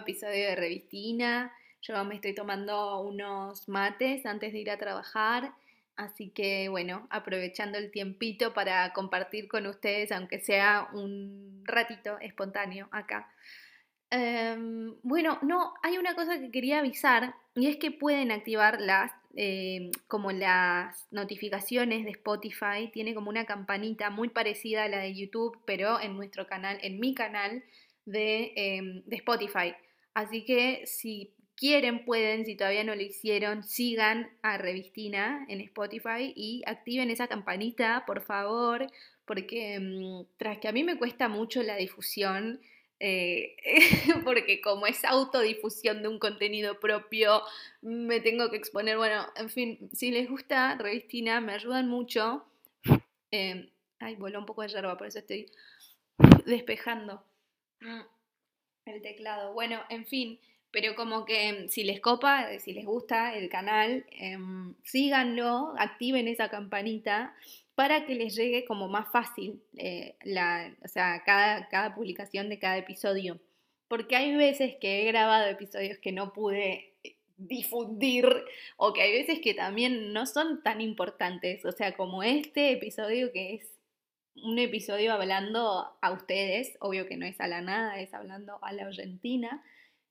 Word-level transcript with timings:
episodio 0.00 0.48
de 0.48 0.56
Revistina. 0.56 1.52
Yo 1.82 2.04
me 2.04 2.16
estoy 2.16 2.34
tomando 2.34 3.00
unos 3.00 3.68
mates 3.68 4.26
antes 4.26 4.52
de 4.52 4.58
ir 4.58 4.70
a 4.70 4.76
trabajar, 4.76 5.54
así 5.96 6.30
que 6.30 6.68
bueno, 6.68 7.06
aprovechando 7.10 7.78
el 7.78 7.90
tiempito 7.90 8.52
para 8.52 8.92
compartir 8.92 9.48
con 9.48 9.66
ustedes, 9.66 10.12
aunque 10.12 10.40
sea 10.40 10.88
un 10.92 11.62
ratito 11.64 12.18
espontáneo 12.20 12.88
acá. 12.90 13.32
Em, 14.10 14.96
bueno, 15.02 15.38
no, 15.42 15.72
hay 15.82 15.96
una 15.96 16.14
cosa 16.14 16.38
que 16.40 16.50
quería 16.50 16.80
avisar 16.80 17.34
y 17.54 17.68
es 17.68 17.76
que 17.76 17.92
pueden 17.92 18.32
activar 18.32 18.80
las, 18.80 19.12
em, 19.36 19.92
como 20.08 20.32
las 20.32 21.06
notificaciones 21.12 22.04
de 22.04 22.10
Spotify, 22.10 22.90
tiene 22.92 23.14
como 23.14 23.30
una 23.30 23.46
campanita 23.46 24.10
muy 24.10 24.28
parecida 24.28 24.84
a 24.84 24.88
la 24.88 24.98
de 24.98 25.14
YouTube, 25.14 25.56
pero 25.64 26.00
en 26.00 26.16
nuestro 26.16 26.46
canal, 26.48 26.78
en 26.82 26.98
mi 26.98 27.14
canal 27.14 27.62
de, 28.04 28.52
em, 28.56 29.02
de 29.06 29.16
Spotify. 29.16 29.74
Así 30.14 30.44
que 30.44 30.86
si 30.86 31.32
quieren, 31.60 32.04
pueden, 32.06 32.46
si 32.46 32.56
todavía 32.56 32.84
no 32.84 32.94
lo 32.94 33.02
hicieron, 33.02 33.62
sigan 33.62 34.30
a 34.42 34.56
Revistina 34.56 35.44
en 35.48 35.60
Spotify 35.60 36.32
y 36.34 36.62
activen 36.66 37.10
esa 37.10 37.28
campanita, 37.28 38.04
por 38.06 38.22
favor, 38.22 38.90
porque 39.26 39.78
tras 40.38 40.58
que 40.58 40.68
a 40.68 40.72
mí 40.72 40.82
me 40.84 40.96
cuesta 40.96 41.28
mucho 41.28 41.62
la 41.62 41.76
difusión, 41.76 42.60
eh, 42.98 43.56
porque 44.24 44.60
como 44.60 44.86
es 44.86 45.04
autodifusión 45.04 46.02
de 46.02 46.08
un 46.08 46.18
contenido 46.18 46.80
propio, 46.80 47.42
me 47.82 48.20
tengo 48.20 48.50
que 48.50 48.56
exponer, 48.56 48.96
bueno, 48.96 49.26
en 49.36 49.50
fin, 49.50 49.90
si 49.92 50.10
les 50.10 50.28
gusta 50.30 50.76
Revistina, 50.76 51.40
me 51.42 51.52
ayudan 51.52 51.88
mucho. 51.88 52.44
Eh, 53.30 53.70
ay, 53.98 54.16
voló 54.16 54.38
un 54.38 54.46
poco 54.46 54.62
de 54.62 54.68
yerba, 54.68 54.96
por 54.96 55.06
eso 55.06 55.18
estoy 55.18 55.46
despejando 56.46 57.22
mm, 57.80 58.00
el 58.86 59.02
teclado. 59.02 59.52
Bueno, 59.52 59.80
en 59.88 60.06
fin, 60.06 60.38
pero 60.70 60.94
como 60.94 61.24
que 61.24 61.68
si 61.68 61.84
les 61.84 62.00
copa, 62.00 62.46
si 62.60 62.72
les 62.72 62.84
gusta 62.84 63.34
el 63.34 63.48
canal, 63.48 64.04
em, 64.10 64.74
síganlo, 64.84 65.74
activen 65.78 66.28
esa 66.28 66.48
campanita 66.48 67.34
para 67.74 68.06
que 68.06 68.14
les 68.14 68.36
llegue 68.36 68.64
como 68.64 68.88
más 68.88 69.10
fácil 69.10 69.62
eh, 69.76 70.14
la, 70.22 70.74
o 70.84 70.88
sea, 70.88 71.22
cada, 71.24 71.68
cada 71.68 71.94
publicación 71.94 72.48
de 72.48 72.58
cada 72.58 72.78
episodio. 72.78 73.40
Porque 73.88 74.16
hay 74.16 74.36
veces 74.36 74.76
que 74.80 75.02
he 75.02 75.04
grabado 75.06 75.48
episodios 75.48 75.98
que 75.98 76.12
no 76.12 76.32
pude 76.32 76.94
eh, 77.02 77.16
difundir 77.36 78.26
o 78.76 78.92
que 78.92 79.02
hay 79.02 79.12
veces 79.12 79.40
que 79.40 79.54
también 79.54 80.12
no 80.12 80.26
son 80.26 80.62
tan 80.62 80.80
importantes. 80.80 81.64
O 81.64 81.72
sea, 81.72 81.96
como 81.96 82.22
este 82.22 82.72
episodio 82.72 83.32
que 83.32 83.54
es 83.54 83.79
un 84.36 84.58
episodio 84.58 85.12
hablando 85.12 85.96
a 86.00 86.12
ustedes, 86.12 86.76
obvio 86.80 87.06
que 87.06 87.16
no 87.16 87.26
es 87.26 87.40
a 87.40 87.48
la 87.48 87.60
nada, 87.60 88.00
es 88.00 88.12
hablando 88.14 88.58
a 88.62 88.72
la 88.72 88.86
Argentina. 88.86 89.62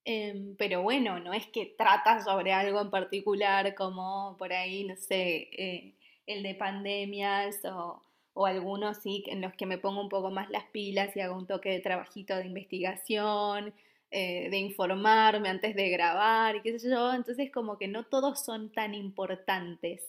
Em, 0.06 0.56
pero 0.58 0.82
bueno, 0.82 1.20
no 1.20 1.34
es 1.34 1.46
que 1.48 1.66
trata 1.78 2.24
sobre 2.24 2.54
algo 2.54 2.82
en 2.82 2.90
particular 2.90 3.76
como 3.76 4.36
por 4.38 4.54
ahí, 4.54 4.84
no 4.84 4.96
sé, 4.96 5.50
eh, 5.52 5.94
el 6.26 6.44
de 6.44 6.56
pandemias 6.56 7.60
o, 7.66 8.02
algunos 8.46 8.98
sí 9.00 9.24
en 9.28 9.42
los 9.42 9.54
que 9.54 9.66
me 9.66 9.78
pongo 9.78 10.02
un 10.02 10.08
poco 10.08 10.32
más 10.32 10.50
las 10.50 10.64
pilas 10.66 11.16
y 11.16 11.20
hago 11.20 11.36
un 11.36 11.46
toque 11.46 11.70
de 11.72 11.82
trabajito 11.82 12.38
de 12.38 12.46
investigación, 12.46 13.74
eh, 14.12 14.50
de 14.50 14.58
informarme 14.58 15.50
antes 15.50 15.76
de 15.76 15.90
grabar 15.90 16.56
y 16.56 16.62
qué 16.62 16.80
sé 16.80 16.90
yo. 16.90 17.14
Entonces 17.14 17.52
como 17.52 17.78
que 17.78 17.90
no 17.90 18.04
todos 18.06 18.44
son 18.46 18.72
tan 18.72 18.94
importantes. 18.94 20.02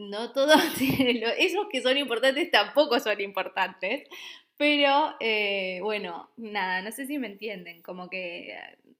No 0.00 0.32
todos, 0.32 0.60
esos 1.38 1.66
que 1.70 1.82
son 1.82 1.98
importantes 1.98 2.50
tampoco 2.50 2.98
son 3.00 3.20
importantes. 3.20 4.08
Pero 4.56 5.14
eh, 5.20 5.80
bueno, 5.82 6.30
nada, 6.36 6.80
no 6.82 6.90
sé 6.90 7.06
si 7.06 7.18
me 7.18 7.26
entienden, 7.26 7.82
como 7.82 8.08
que, 8.08 8.54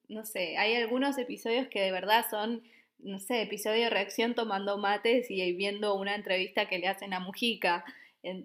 no 0.08 0.24
sé, 0.24 0.56
hay 0.58 0.74
algunos 0.74 1.18
episodios 1.18 1.68
que 1.68 1.80
de 1.80 1.92
verdad 1.92 2.26
son 2.30 2.62
no 3.02 3.18
sé, 3.18 3.42
episodio 3.42 3.84
de 3.84 3.90
reacción 3.90 4.34
tomando 4.34 4.76
mates 4.76 5.30
y 5.30 5.52
viendo 5.54 5.94
una 5.94 6.14
entrevista 6.14 6.68
que 6.68 6.78
le 6.78 6.88
hacen 6.88 7.14
a 7.14 7.20
Mujica 7.20 7.84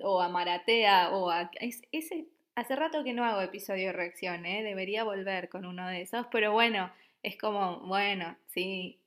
o 0.01 0.22
a 0.22 0.30
Maratea 0.30 1.09
o 1.12 1.30
a... 1.30 1.51
ese, 1.59 2.28
hace 2.56 2.75
rato 2.75 3.03
que 3.03 3.13
no 3.13 3.25
hago 3.25 3.41
episodio 3.41 3.88
de 3.88 3.94
reacción, 3.94 4.46
¿eh? 4.46 4.63
debería 4.63 5.03
volver 5.03 5.50
con 5.50 5.66
uno 5.66 5.88
de 5.88 6.01
esos, 6.01 6.25
pero 6.31 6.53
bueno, 6.53 6.91
es 7.22 7.38
como, 7.38 7.81
bueno, 7.81 8.38
sí, 8.47 9.00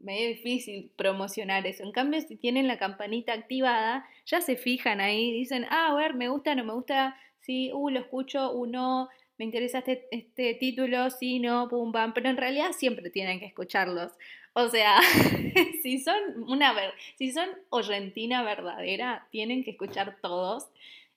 medio 0.00 0.28
difícil 0.28 0.90
promocionar 0.96 1.66
eso. 1.66 1.82
En 1.82 1.92
cambio, 1.92 2.20
si 2.20 2.36
tienen 2.36 2.66
la 2.66 2.78
campanita 2.78 3.32
activada, 3.32 4.06
ya 4.26 4.40
se 4.40 4.56
fijan 4.56 5.00
ahí, 5.00 5.32
dicen, 5.32 5.66
ah, 5.70 5.88
a 5.88 5.94
ver, 5.94 6.14
me 6.14 6.28
gusta, 6.28 6.54
no 6.54 6.64
me 6.64 6.72
gusta, 6.72 7.16
sí, 7.40 7.70
uh, 7.72 7.90
lo 7.90 8.00
escucho, 8.00 8.52
uno, 8.52 9.08
me 9.38 9.44
interesa 9.44 9.78
este, 9.78 10.06
este 10.10 10.54
título, 10.54 11.10
sí, 11.10 11.40
no, 11.40 11.68
pum, 11.68 11.92
pam, 11.92 12.12
pero 12.14 12.28
en 12.28 12.36
realidad 12.36 12.72
siempre 12.72 13.10
tienen 13.10 13.40
que 13.40 13.46
escucharlos. 13.46 14.12
O 14.52 14.68
sea, 14.68 15.00
si 15.82 15.98
son 15.98 16.44
una 16.48 16.74
si 17.16 17.32
son 17.32 17.48
oyentina 17.70 18.42
verdadera, 18.44 19.26
tienen 19.30 19.64
que 19.64 19.72
escuchar 19.72 20.16
todos 20.22 20.68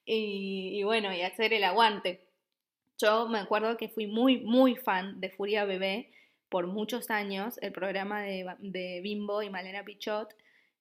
y, 0.05 0.81
bueno, 0.83 1.13
y 1.13 1.21
hacer 1.21 1.53
el 1.53 1.63
aguante. 1.63 2.21
Yo 2.97 3.27
me 3.27 3.39
acuerdo 3.39 3.77
que 3.77 3.89
fui 3.89 4.07
muy, 4.07 4.37
muy 4.37 4.75
fan 4.75 5.19
de 5.21 5.29
Furia 5.29 5.65
Bebé 5.65 6.09
por 6.49 6.67
muchos 6.67 7.09
años, 7.09 7.57
el 7.61 7.71
programa 7.71 8.21
de, 8.21 8.99
Bimbo 9.01 9.43
y 9.43 9.49
Malena 9.49 9.83
Pichot, 9.83 10.33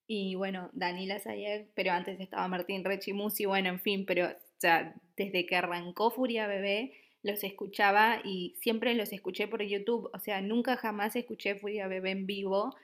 y 0.06 0.36
bueno, 0.36 0.70
Daniela 0.72 1.18
Sayeg, 1.18 1.68
pero 1.74 1.92
antes 1.92 2.20
estaba 2.20 2.46
Martín 2.48 2.84
Rechimusi, 2.84 3.44
bueno, 3.44 3.70
en 3.70 3.80
fin, 3.80 4.06
pero 4.06 4.28
ya 4.60 4.94
desde 5.16 5.46
que 5.46 5.56
arrancó 5.56 6.10
Furia 6.10 6.46
Bebé, 6.46 6.92
los 7.22 7.42
escuchaba 7.42 8.20
y 8.22 8.54
siempre 8.60 8.94
los 8.94 9.12
escuché 9.12 9.48
por 9.48 9.62
YouTube, 9.62 10.08
o 10.12 10.18
sea, 10.20 10.40
nunca 10.40 10.76
jamás 10.76 11.16
escuché 11.16 11.56
Furia 11.56 11.88
Bebé 11.88 12.12
en 12.12 12.26
vivo 12.26 12.76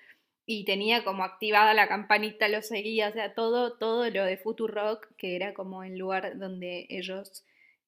y 0.45 0.65
tenía 0.65 1.05
como 1.05 1.23
activada 1.23 1.75
la 1.75 1.87
campanita, 1.89 2.49
lo 2.49 2.63
seguía, 2.63 3.09
o 3.09 3.13
sea, 3.13 3.35
todo, 3.35 3.75
todo 3.79 4.11
lo 4.11 4.25
de 4.25 4.41
Rock 4.67 5.09
que 5.17 5.37
era 5.37 5.55
como 5.55 5.85
el 5.85 5.97
lugar 5.97 6.39
donde 6.39 6.87
ellos 6.91 7.45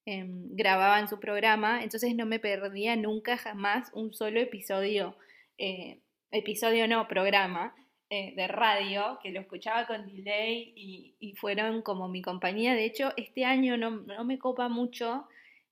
em, 0.07 0.55
grababan 0.55 1.09
su 1.09 1.21
programa, 1.21 1.83
entonces 1.83 2.15
no 2.15 2.27
me 2.27 2.39
perdía 2.39 2.97
nunca 2.97 3.37
jamás 3.37 3.91
un 3.95 4.13
solo 4.13 4.41
episodio, 4.41 5.17
eh, 5.59 6.01
episodio 6.31 6.89
no, 6.89 7.09
programa. 7.09 7.75
Eh, 8.11 8.35
de 8.37 8.47
radio, 8.47 9.19
que 9.23 9.33
lo 9.33 9.41
escuchaba 9.41 9.87
con 9.87 10.07
delay 10.07 10.73
y, 10.77 11.17
y, 11.19 11.35
fueron 11.35 11.83
como 11.83 12.07
mi 12.07 12.23
compañía. 12.23 12.75
De 12.75 12.85
hecho, 12.85 13.13
este 13.17 13.45
año 13.45 13.77
no, 13.79 13.91
no 13.91 14.25
me 14.25 14.39
copa 14.39 14.69
mucho 14.69 15.27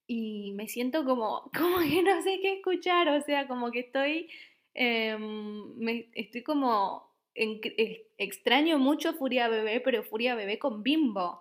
y 0.06 0.52
me 0.52 0.68
siento 0.68 1.04
como, 1.04 1.50
como 1.56 1.78
que 1.78 2.02
no 2.02 2.20
sé 2.22 2.38
qué 2.40 2.54
escuchar, 2.54 3.08
o 3.08 3.20
sea, 3.22 3.46
como 3.46 3.70
que 3.70 3.80
estoy, 3.80 4.28
em, 4.74 5.74
me, 5.76 6.08
estoy 6.14 6.42
como, 6.42 7.10
extraño 7.34 8.78
mucho 8.78 9.14
Furia 9.14 9.48
Bebé, 9.48 9.80
pero 9.80 10.02
Furia 10.02 10.34
Bebé 10.34 10.58
con 10.58 10.82
Bimbo. 10.82 11.40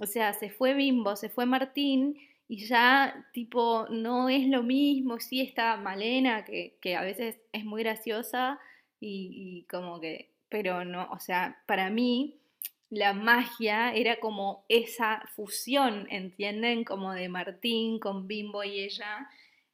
O 0.00 0.06
sea, 0.06 0.32
se 0.32 0.50
fue 0.50 0.74
Bimbo, 0.74 1.16
se 1.16 1.28
fue 1.28 1.46
Martín 1.46 2.16
y 2.50 2.66
ya 2.66 3.28
tipo 3.32 3.86
no 3.90 4.28
es 4.28 4.48
lo 4.48 4.64
mismo, 4.64 5.20
sí 5.20 5.40
está 5.40 5.76
Malena, 5.76 6.44
que, 6.44 6.74
que 6.80 6.96
a 6.96 7.02
veces 7.02 7.38
es 7.52 7.64
muy 7.64 7.84
graciosa 7.84 8.58
y, 8.98 9.30
y 9.32 9.62
como 9.70 10.00
que, 10.00 10.30
pero 10.48 10.84
no, 10.84 11.08
o 11.12 11.20
sea, 11.20 11.62
para 11.66 11.90
mí 11.90 12.40
la 12.90 13.12
magia 13.12 13.94
era 13.94 14.18
como 14.18 14.64
esa 14.68 15.22
fusión, 15.36 16.08
¿entienden? 16.10 16.82
Como 16.82 17.12
de 17.12 17.28
Martín 17.28 18.00
con 18.00 18.26
Bimbo 18.26 18.64
y 18.64 18.80
ella. 18.80 19.28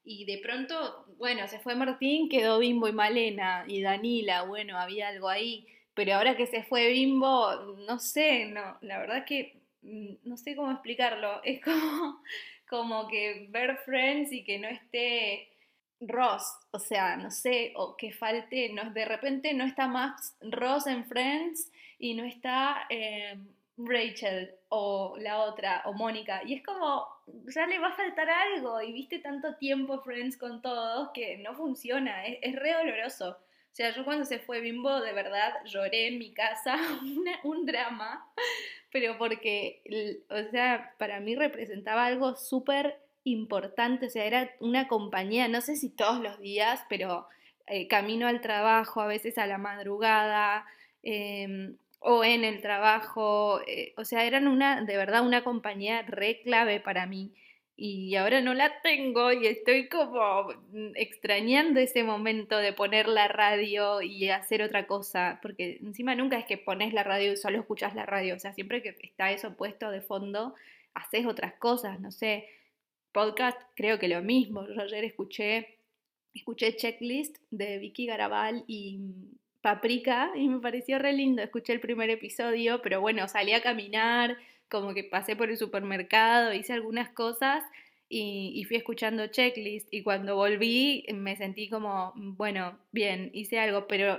Y 0.04 0.26
de 0.26 0.36
pronto, 0.38 1.06
bueno, 1.16 1.48
se 1.48 1.58
fue 1.58 1.74
Martín, 1.74 2.28
quedó 2.28 2.58
Bimbo 2.58 2.88
y 2.88 2.92
Malena 2.92 3.64
y 3.66 3.80
Danila, 3.80 4.42
bueno, 4.42 4.78
había 4.78 5.08
algo 5.08 5.30
ahí. 5.30 5.66
Pero 5.94 6.14
ahora 6.14 6.36
que 6.36 6.46
se 6.46 6.62
fue 6.62 6.88
Bimbo, 6.90 7.74
no 7.88 7.98
sé, 7.98 8.44
no, 8.44 8.76
la 8.82 8.98
verdad 8.98 9.24
que 9.24 9.62
mm, 9.80 10.16
no 10.24 10.36
sé 10.36 10.54
cómo 10.54 10.70
explicarlo. 10.70 11.40
Es 11.44 11.62
como, 11.62 12.20
como 12.68 13.08
que 13.08 13.46
ver 13.50 13.76
Friends 13.78 14.32
y 14.32 14.44
que 14.44 14.58
no 14.58 14.68
esté 14.68 15.48
Ross, 16.00 16.58
o 16.72 16.78
sea, 16.78 17.16
no 17.16 17.30
sé, 17.30 17.72
o 17.76 17.96
que 17.96 18.12
falte, 18.12 18.70
no, 18.70 18.90
de 18.90 19.04
repente 19.04 19.54
no 19.54 19.64
está 19.64 19.86
más 19.88 20.36
Ross 20.40 20.86
en 20.86 21.06
Friends 21.06 21.70
y 21.98 22.14
no 22.14 22.24
está 22.24 22.86
em, 22.90 23.48
Rachel 23.78 24.54
o 24.68 25.16
la 25.18 25.40
otra 25.40 25.82
o 25.86 25.94
Mónica. 25.94 26.42
Y 26.44 26.54
es 26.54 26.62
como, 26.62 27.06
ya 27.54 27.66
le 27.66 27.78
va 27.78 27.88
a 27.88 27.96
faltar 27.96 28.28
algo 28.28 28.80
y 28.82 28.92
viste 28.92 29.20
tanto 29.20 29.56
tiempo 29.56 30.02
Friends 30.02 30.36
con 30.36 30.60
todos 30.60 31.10
que 31.14 31.38
no 31.38 31.54
funciona, 31.54 32.26
es, 32.26 32.56
re 32.56 32.74
doloroso. 32.74 33.30
O 33.30 33.76
sea, 33.76 33.94
yo 33.94 34.04
cuando 34.04 34.24
se 34.24 34.38
fue 34.38 34.60
Bimbo, 34.60 35.00
de 35.00 35.12
verdad 35.12 35.52
lloré 35.64 36.08
en 36.08 36.18
mi 36.18 36.32
casa, 36.32 36.76
un 37.44 37.66
drama, 37.66 38.30
pero 38.98 39.18
porque, 39.18 39.82
o 40.30 40.50
sea, 40.50 40.94
para 40.96 41.20
mí 41.20 41.36
representaba 41.36 42.06
algo 42.06 42.34
súper 42.34 42.98
importante, 43.24 44.06
o 44.06 44.08
sea, 44.08 44.24
era 44.24 44.50
una 44.58 44.88
compañía, 44.88 45.48
no 45.48 45.60
sé 45.60 45.76
si 45.76 45.90
todos 45.90 46.22
los 46.22 46.40
días, 46.40 46.80
pero 46.88 47.28
eh, 47.66 47.88
camino 47.88 48.26
al 48.26 48.40
trabajo, 48.40 49.02
a 49.02 49.06
veces 49.06 49.36
a 49.36 49.46
la 49.46 49.58
madrugada, 49.58 50.64
em, 51.02 51.76
o 52.00 52.24
en 52.24 52.42
el 52.44 52.62
trabajo, 52.62 53.60
eh, 53.66 53.92
o 53.98 54.06
sea, 54.06 54.24
eran 54.24 54.48
una, 54.48 54.80
de 54.80 54.96
verdad, 54.96 55.26
una 55.26 55.44
compañía 55.44 56.00
re 56.00 56.40
clave 56.40 56.80
para 56.80 57.04
mí. 57.04 57.34
Y 57.78 58.14
ahora 58.16 58.40
no 58.40 58.54
la 58.54 58.80
tengo 58.80 59.32
y 59.32 59.46
estoy 59.46 59.88
como 59.88 60.48
extrañando 60.94 61.78
ese 61.78 62.04
momento 62.04 62.56
de 62.56 62.72
poner 62.72 63.06
la 63.06 63.28
radio 63.28 64.00
y 64.00 64.30
hacer 64.30 64.62
otra 64.62 64.86
cosa, 64.86 65.38
porque 65.42 65.78
encima 65.82 66.14
nunca 66.14 66.38
es 66.38 66.46
que 66.46 66.56
pones 66.56 66.94
la 66.94 67.02
radio 67.02 67.32
y 67.32 67.36
solo 67.36 67.58
escuchas 67.58 67.94
la 67.94 68.06
radio, 68.06 68.34
o 68.34 68.38
sea, 68.38 68.54
siempre 68.54 68.82
que 68.82 68.96
está 69.02 69.30
eso 69.30 69.56
puesto 69.56 69.90
de 69.90 70.00
fondo, 70.00 70.54
haces 70.94 71.26
otras 71.26 71.52
cosas, 71.54 72.00
no 72.00 72.10
sé, 72.10 72.48
podcast 73.12 73.60
creo 73.74 73.98
que 73.98 74.08
lo 74.08 74.22
mismo, 74.22 74.66
yo 74.66 74.80
ayer 74.80 75.04
escuché, 75.04 75.76
escuché 76.32 76.76
Checklist 76.76 77.36
de 77.50 77.78
Vicky 77.78 78.06
Garabal 78.06 78.64
y 78.66 79.00
Paprika 79.60 80.30
y 80.34 80.48
me 80.48 80.60
pareció 80.60 80.98
re 80.98 81.12
lindo, 81.12 81.42
escuché 81.42 81.74
el 81.74 81.80
primer 81.80 82.08
episodio, 82.08 82.80
pero 82.80 83.02
bueno, 83.02 83.28
salí 83.28 83.52
a 83.52 83.60
caminar, 83.60 84.38
como 84.70 84.94
que 84.94 85.04
pasé 85.04 85.36
por 85.36 85.50
el 85.50 85.56
supermercado, 85.56 86.52
hice 86.52 86.72
algunas 86.72 87.10
cosas 87.10 87.62
y, 88.08 88.64
fui 88.68 88.76
escuchando 88.76 89.26
checklist 89.28 89.92
y 89.92 90.02
cuando 90.02 90.36
volví 90.36 91.04
me 91.12 91.36
sentí 91.36 91.68
como, 91.68 92.12
bueno, 92.16 92.78
bien, 92.92 93.30
hice 93.32 93.58
algo, 93.58 93.86
pero, 93.88 94.18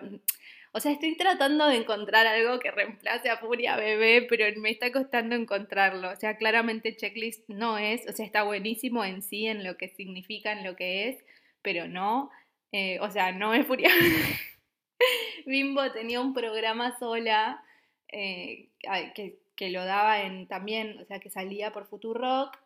o 0.74 0.80
sea, 0.80 0.92
estoy 0.92 1.16
tratando 1.16 1.68
de 1.68 1.78
encontrar 1.78 2.28
algo 2.28 2.60
que 2.60 2.72
reemplace 2.72 3.30
a 3.30 3.38
Furia 3.38 3.78
Bebé, 3.78 4.24
pero 4.30 4.46
me 4.60 4.72
está 4.72 4.92
costando 4.92 5.36
encontrarlo. 5.36 6.12
O 6.12 6.16
sea, 6.16 6.38
claramente 6.38 6.96
checklist 6.96 7.48
no 7.50 7.78
es, 7.78 8.08
o 8.10 8.14
sea, 8.14 8.26
está 8.26 8.44
buenísimo 8.44 9.06
en 9.06 9.22
sí, 9.22 9.48
en 9.48 9.64
lo 9.64 9.78
que 9.78 9.90
significa, 9.90 10.52
en 10.52 10.66
lo 10.66 10.76
que 10.76 11.10
es, 11.10 11.24
pero 11.62 11.88
no, 11.88 12.30
eh, 12.72 13.00
o 13.02 13.10
sea, 13.10 13.32
no 13.32 13.54
es 13.54 13.66
Furia 13.66 13.90
Bimbo 15.46 15.92
tenía 15.92 16.20
un 16.20 16.34
programa 16.34 16.98
sola 17.00 17.64
eh, 18.10 18.70
que 19.16 19.40
que 19.58 19.72
lo 19.72 19.84
daba 19.84 20.22
en 20.22 20.48
también, 20.48 21.00
o 21.02 21.06
sea, 21.06 21.20
que 21.20 21.30
salía 21.30 21.74
por 21.74 21.88
Futurock, 21.88 22.58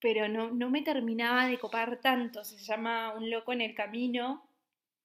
pero 0.00 0.28
no, 0.28 0.50
no 0.50 0.70
me 0.70 0.82
terminaba 0.82 1.46
de 1.46 1.58
copar 1.58 2.00
tanto. 2.00 2.44
Se 2.44 2.56
llama 2.58 3.12
Un 3.14 3.30
loco 3.30 3.52
en 3.52 3.60
el 3.60 3.74
camino. 3.74 4.48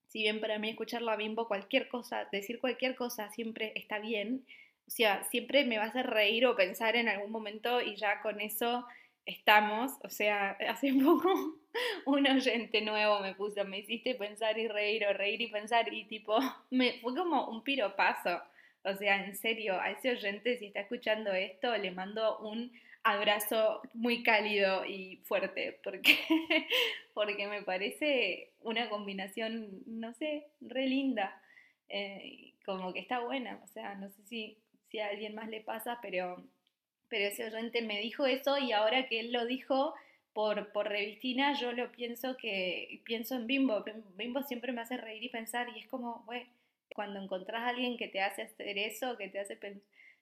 Si 0.07 0.19
bien 0.21 0.39
para 0.39 0.59
mí 0.59 0.69
escuchar 0.69 1.01
la 1.01 1.15
bimbo, 1.15 1.47
cualquier 1.47 1.87
cosa, 1.87 2.27
decir 2.31 2.59
cualquier 2.59 2.95
cosa 2.95 3.29
siempre 3.31 3.73
está 3.75 3.99
bien. 3.99 4.45
O 4.87 4.91
sea, 4.91 5.23
siempre 5.23 5.65
me 5.65 5.77
va 5.77 5.85
a 5.85 5.87
hacer 5.87 6.07
reír 6.07 6.45
o 6.45 6.55
pensar 6.55 6.95
en 6.95 7.09
algún 7.09 7.31
momento 7.31 7.81
y 7.81 7.95
ya 7.95 8.21
con 8.21 8.39
eso 8.41 8.85
estamos. 9.25 9.93
O 10.03 10.09
sea, 10.09 10.51
hace 10.69 10.93
poco 10.93 11.59
un 12.05 12.27
oyente 12.27 12.81
nuevo 12.81 13.19
me 13.21 13.33
puso, 13.33 13.65
me 13.65 13.79
hiciste 13.79 14.15
pensar 14.15 14.59
y 14.59 14.67
reír 14.67 15.05
o 15.07 15.13
reír 15.13 15.41
y 15.41 15.47
pensar 15.47 15.91
y 15.93 16.05
tipo, 16.05 16.37
me 16.69 16.99
fue 17.01 17.15
como 17.15 17.47
un 17.47 17.63
piropazo. 17.63 18.41
O 18.83 18.95
sea, 18.95 19.25
en 19.25 19.35
serio, 19.35 19.79
a 19.79 19.91
ese 19.91 20.11
oyente, 20.11 20.57
si 20.57 20.67
está 20.67 20.81
escuchando 20.81 21.31
esto, 21.31 21.75
le 21.77 21.91
mando 21.91 22.39
un 22.39 22.71
abrazo 23.03 23.81
muy 23.93 24.23
cálido 24.23 24.85
y 24.85 25.17
fuerte, 25.23 25.79
porque, 25.83 26.17
porque 27.13 27.47
me 27.47 27.63
parece 27.63 28.51
una 28.61 28.89
combinación, 28.89 29.83
no 29.85 30.13
sé, 30.13 30.47
re 30.61 30.87
linda, 30.87 31.41
eh, 31.89 32.53
como 32.65 32.93
que 32.93 32.99
está 32.99 33.19
buena, 33.19 33.59
o 33.63 33.67
sea, 33.67 33.95
no 33.95 34.09
sé 34.09 34.23
si, 34.27 34.57
si 34.89 34.99
a 34.99 35.07
alguien 35.07 35.35
más 35.35 35.49
le 35.49 35.61
pasa, 35.61 35.99
pero, 36.01 36.43
pero 37.07 37.25
ese 37.25 37.45
oyente 37.45 37.81
me 37.81 37.99
dijo 37.99 38.25
eso 38.25 38.57
y 38.57 38.71
ahora 38.71 39.07
que 39.07 39.19
él 39.19 39.31
lo 39.31 39.45
dijo 39.45 39.93
por, 40.33 40.71
por 40.71 40.87
revistina, 40.87 41.53
yo 41.59 41.71
lo 41.71 41.91
pienso 41.91 42.37
que, 42.37 43.01
pienso 43.03 43.35
en 43.35 43.47
Bimbo, 43.47 43.83
Bimbo 44.15 44.43
siempre 44.43 44.71
me 44.71 44.81
hace 44.81 44.97
reír 44.97 45.23
y 45.23 45.29
pensar 45.29 45.67
y 45.75 45.79
es 45.79 45.87
como, 45.87 46.23
bueno, 46.25 46.45
cuando 46.95 47.21
encontrás 47.21 47.61
a 47.61 47.69
alguien 47.69 47.97
que 47.97 48.07
te 48.07 48.21
hace 48.21 48.43
hacer 48.43 48.77
eso, 48.77 49.17
que 49.17 49.29
te 49.29 49.39
hace 49.39 49.57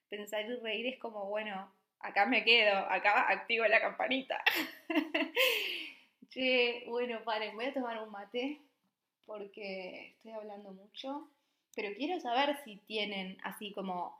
pensar 0.09 0.45
y 0.45 0.55
reír, 0.55 0.87
es 0.87 0.99
como, 0.99 1.25
bueno, 1.25 1.71
acá 1.99 2.25
me 2.25 2.43
quedo, 2.43 2.77
acá 2.77 3.29
activo 3.29 3.65
la 3.65 3.81
campanita. 3.81 4.43
che, 6.29 6.83
bueno, 6.87 7.23
paren, 7.23 7.55
voy 7.55 7.65
a 7.65 7.73
tomar 7.73 8.01
un 8.01 8.11
mate 8.11 8.59
porque 9.25 10.13
estoy 10.15 10.31
hablando 10.31 10.71
mucho, 10.71 11.29
pero 11.75 11.95
quiero 11.95 12.19
saber 12.19 12.57
si 12.63 12.77
tienen 12.77 13.37
así 13.43 13.71
como 13.73 14.19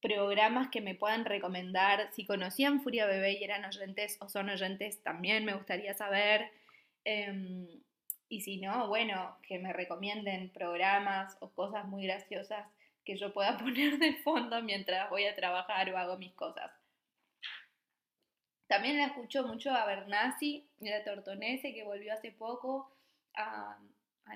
programas 0.00 0.68
que 0.68 0.80
me 0.80 0.94
puedan 0.94 1.24
recomendar, 1.24 2.10
si 2.14 2.24
conocían 2.24 2.80
Furia 2.82 3.06
Bebé 3.06 3.32
y 3.32 3.44
eran 3.44 3.64
oyentes 3.64 4.16
o 4.20 4.28
son 4.28 4.48
oyentes, 4.48 5.02
también 5.02 5.44
me 5.44 5.54
gustaría 5.54 5.92
saber. 5.94 6.50
Em, 7.04 7.68
y 8.28 8.42
si 8.42 8.58
no, 8.58 8.88
bueno, 8.88 9.36
que 9.42 9.58
me 9.58 9.72
recomienden 9.72 10.50
programas 10.50 11.36
o 11.40 11.48
cosas 11.50 11.86
muy 11.86 12.04
graciosas 12.04 12.66
que 13.04 13.16
yo 13.16 13.32
pueda 13.32 13.56
poner 13.58 13.98
de 13.98 14.14
fondo 14.16 14.62
mientras 14.62 15.08
voy 15.10 15.24
a 15.24 15.34
trabajar 15.34 15.90
o 15.90 15.98
hago 15.98 16.18
mis 16.18 16.32
cosas. 16.34 16.70
También 18.66 18.98
la 18.98 19.06
escucho 19.06 19.46
mucho 19.46 19.70
a 19.70 19.86
Bernasi 19.86 20.68
y 20.80 20.88
a 20.90 21.02
Tortonese, 21.02 21.72
que 21.72 21.84
volvió 21.84 22.12
hace 22.12 22.32
poco, 22.32 22.92
a, 23.34 23.78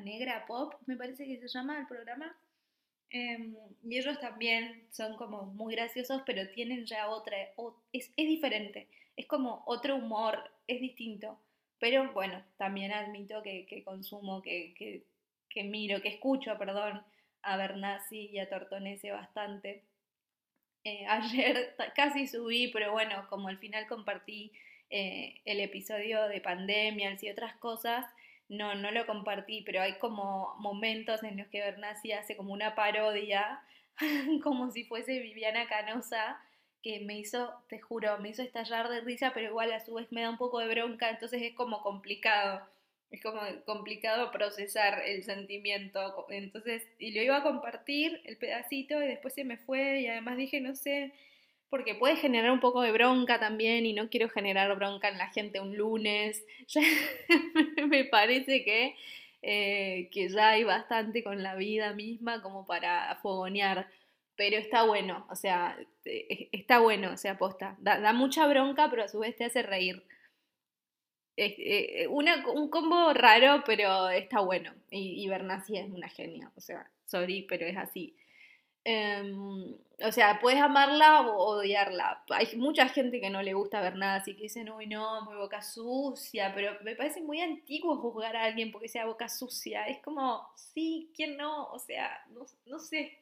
Negra 0.01 0.47
Pop, 0.47 0.73
me 0.87 0.97
parece 0.97 1.27
que 1.27 1.37
se 1.37 1.49
llama 1.49 1.79
el 1.79 1.87
programa. 1.87 2.35
Em, 3.11 3.55
y 3.85 3.99
ellos 3.99 4.19
también 4.21 4.87
son 4.91 5.17
como 5.19 5.43
muy 5.43 5.75
graciosos, 5.75 6.23
pero 6.25 6.49
tienen 6.49 6.87
ya 6.87 7.11
otra, 7.11 7.37
es, 7.93 8.11
es 8.17 8.27
diferente, 8.27 8.89
es 9.17 9.27
como 9.27 9.63
otro 9.67 9.97
humor, 9.97 10.51
es 10.67 10.81
distinto. 10.81 11.39
Pero 11.83 12.13
bueno, 12.13 12.41
también 12.59 12.93
admito 12.93 13.43
que, 13.43 13.83
consumo, 13.85 14.41
que, 14.41 15.03
miro, 15.65 16.01
que 16.01 16.11
escucho, 16.11 16.57
perdón, 16.57 17.03
a 17.43 17.57
Bernasi 17.57 18.31
y 18.33 18.39
a 18.39 18.49
Tortonese 18.49 19.11
bastante. 19.11 19.83
Eh, 20.85 21.05
ayer 21.09 21.75
casi 21.97 22.29
subí, 22.29 22.69
pero 22.69 22.93
bueno, 22.93 23.27
como 23.29 23.49
al 23.49 23.59
final 23.59 23.89
compartí 23.89 24.53
eh, 24.91 25.41
el 25.45 25.59
episodio 25.59 26.29
de 26.29 26.41
pandemias 26.41 27.21
y 27.25 27.31
otras 27.31 27.57
cosas, 27.57 28.07
no, 28.49 28.77
no 28.77 28.93
lo 28.93 29.05
compartí, 29.05 29.63
pero 29.63 29.83
hay 29.83 29.95
como 29.95 30.55
momentos 30.61 31.25
en 31.25 31.37
los 31.37 31.49
que 31.49 31.63
Bernasi 31.63 32.13
hace 32.13 32.37
como 32.37 32.53
una 32.53 32.77
parodia, 32.77 33.61
como 34.45 34.71
si 34.71 34.85
fuese 34.85 35.19
Viviana 35.19 35.67
Canosa, 35.67 36.41
que 36.83 37.01
me 37.01 37.19
hizo, 37.19 37.53
te 37.69 37.81
juro, 37.81 38.19
me 38.19 38.31
hizo 38.31 38.43
estallar 38.43 38.89
de 38.89 39.01
risa, 39.01 39.33
pero 39.35 39.49
igual 39.49 39.73
a 39.73 39.81
su 39.81 39.95
vez 39.95 40.11
me 40.11 40.23
da 40.23 40.31
un 40.31 40.39
poco 40.39 40.59
de 40.59 40.69
bronca, 40.69 41.11
entonces 41.11 41.41
es 41.43 41.55
como 41.55 41.83
complicado, 41.83 42.67
es 43.11 43.23
como 43.23 43.41
complicado 43.65 44.33
procesar 44.33 45.03
el 45.07 45.23
sentimiento, 45.23 46.27
entonces, 46.31 46.83
y 46.99 47.13
lo 47.13 47.23
iba 47.23 47.37
a 47.39 47.43
compartir 47.43 48.21
el 48.25 48.37
pedacito 48.37 49.03
y 49.03 49.07
después 49.07 49.35
se 49.35 49.45
me 49.45 49.59
fue 49.59 50.01
y 50.01 50.07
además 50.09 50.37
dije, 50.37 50.61
no 50.61 50.75
sé, 50.75 51.13
porque 51.71 51.95
puede 51.95 52.17
generar 52.17 52.51
un 52.51 52.61
poco 52.61 52.83
de 52.83 52.93
bronca 52.93 53.39
también 53.39 53.87
y 53.87 53.93
no 53.93 54.11
quiero 54.11 54.29
generar 54.29 54.75
bronca 54.77 55.09
en 55.09 55.19
la 55.19 55.29
gente 55.29 55.61
un 55.61 55.77
lunes, 55.77 56.45
ya 56.69 56.83
me 57.87 58.05
parece 58.05 58.65
que, 58.65 58.97
eh, 59.43 60.09
que 60.13 60.29
ya 60.29 60.51
hay 60.51 60.65
bastante 60.65 61.23
con 61.23 61.43
la 61.43 61.55
vida 61.55 61.93
misma 61.95 62.43
como 62.43 62.67
para 62.67 63.19
fogonear 63.23 63.89
pero 64.37 64.57
está 64.57 64.85
bueno, 64.85 65.27
o 65.31 65.37
sea, 65.37 65.79
está 66.05 66.79
bueno, 66.81 67.13
o 67.13 67.17
sea, 67.17 67.33
aposta. 67.33 67.77
Da, 67.81 68.13
mucha 68.13 68.47
bronca, 68.47 68.89
pero 68.91 69.05
a 69.05 69.09
su 69.09 69.19
vez 69.21 69.37
te 69.37 69.45
hace 69.45 69.63
reír. 69.63 70.05
Es, 71.37 71.55
eh, 71.59 72.07
un 72.09 72.69
combo 72.69 73.13
raro, 73.15 73.63
pero 73.65 74.09
está 74.11 74.41
bueno. 74.41 74.73
Y, 74.91 75.25
y 75.25 75.33
es 75.33 75.91
una 75.91 76.09
genia, 76.09 76.51
o 76.57 76.61
sea, 76.61 76.91
sorry, 77.07 77.43
pero 77.49 77.67
es 77.67 77.77
así. 77.77 78.17
Em, 78.85 79.77
o 80.05 80.11
sea, 80.11 80.41
puedes 80.41 80.61
amarla 80.61 81.21
o 81.21 81.37
odiarla. 81.37 82.25
Hay 82.31 82.57
mucha 82.57 82.89
gente 82.89 83.21
que 83.21 83.31
no 83.31 83.43
le 83.43 83.55
gusta 83.55 83.81
Bernasi, 83.81 84.35
que 84.35 84.43
dicen, 84.45 84.71
uy, 84.71 84.87
no, 84.87 85.23
muy 85.23 85.37
boca 85.37 85.63
sucia, 85.63 86.53
pero 86.55 86.73
me 86.83 86.97
parece 86.97 87.21
muy 87.23 87.41
antiguo 87.41 87.97
juzgar 87.99 88.37
a 88.37 88.45
alguien 88.45 88.73
porque 88.73 88.89
sea 88.89 89.07
boca 89.07 89.29
sucia. 89.29 89.87
Es 89.87 90.01
como, 90.03 90.49
sí, 90.57 91.13
¿quién 91.15 91.37
no? 91.37 91.67
O 91.67 91.79
sea, 91.79 92.25
no, 92.31 92.45
no 92.67 92.79
sé, 92.81 93.19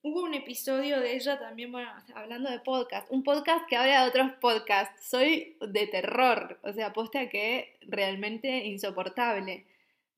Hubo 0.00 0.22
un 0.22 0.34
episodio 0.34 1.00
de 1.00 1.16
ella 1.16 1.40
también, 1.40 1.74
hablando 2.14 2.48
de 2.48 2.60
podcast, 2.60 3.10
un 3.10 3.24
podcast 3.24 3.66
que 3.68 3.76
habla 3.76 4.04
de 4.04 4.08
otros 4.08 4.30
podcasts. 4.40 5.04
Soy 5.04 5.56
de 5.60 5.88
terror, 5.88 6.56
o 6.62 6.72
sea, 6.72 6.86
aposta 6.88 7.28
que 7.28 7.76
realmente 7.82 8.64
insoportable. 8.66 9.64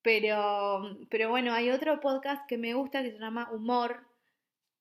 Pero, 0.03 0.99
pero 1.09 1.31
bueno, 1.31 1.55
hay 1.55 1.71
otro 1.71 1.99
podcast 2.01 2.47
que 2.47 2.59
me 2.59 2.75
gusta 2.75 3.03
que 3.03 3.13
se 3.13 3.19
llama 3.19 3.49
Humor, 3.53 4.05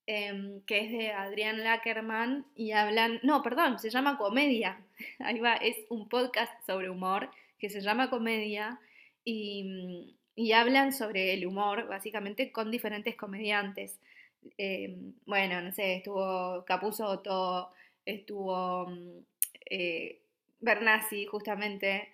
em, 0.05 0.61
que 0.65 0.79
es 0.79 0.91
de 0.91 1.11
Adrián 1.13 1.63
Lackerman 1.63 2.45
y 2.55 2.71
hablan, 2.73 3.21
no, 3.23 3.41
perdón, 3.41 3.79
se 3.79 3.89
llama 3.89 4.17
Comedia. 4.17 4.81
Ahí 5.19 5.39
va, 5.39 5.55
es 5.55 5.77
un 5.89 6.09
podcast 6.09 6.51
sobre 6.65 6.89
humor 6.89 7.31
que 7.57 7.69
se 7.69 7.79
llama 7.79 8.09
Comedia 8.09 8.79
y, 9.23 10.13
y 10.35 10.51
hablan 10.51 10.91
sobre 10.91 11.33
el 11.33 11.45
humor, 11.45 11.87
básicamente 11.87 12.51
con 12.51 12.69
diferentes 12.69 13.15
comediantes. 13.15 13.97
Em, 14.57 15.13
bueno, 15.25 15.61
no 15.61 15.71
sé, 15.71 15.95
estuvo 15.97 16.63
Capuzotto, 16.65 17.71
estuvo 18.05 18.87
mm, 18.87 19.19
eh, 19.69 20.21
Bernasi 20.59 21.25
justamente, 21.25 22.09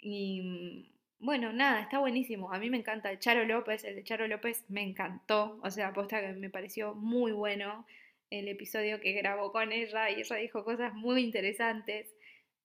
y 0.00 0.42
mm, 0.42 1.24
bueno, 1.24 1.52
nada, 1.52 1.80
está 1.80 1.98
buenísimo, 1.98 2.52
a 2.52 2.58
mí 2.58 2.70
me 2.70 2.78
encanta, 2.78 3.10
el 3.10 3.18
Charo 3.18 3.44
López, 3.44 3.84
el 3.84 3.96
de 3.96 4.04
Charo 4.04 4.26
López 4.28 4.64
me 4.68 4.82
encantó, 4.82 5.58
o 5.62 5.70
sea, 5.70 5.88
aposta 5.88 6.20
que 6.20 6.32
me 6.34 6.50
pareció 6.50 6.94
muy 6.94 7.32
bueno 7.32 7.86
el 8.30 8.48
episodio 8.48 9.00
que 9.00 9.12
grabó 9.12 9.52
con 9.52 9.72
ella. 9.72 10.10
Y 10.10 10.20
ella 10.20 10.36
dijo 10.36 10.64
cosas 10.64 10.94
muy 10.94 11.22
interesantes. 11.22 12.14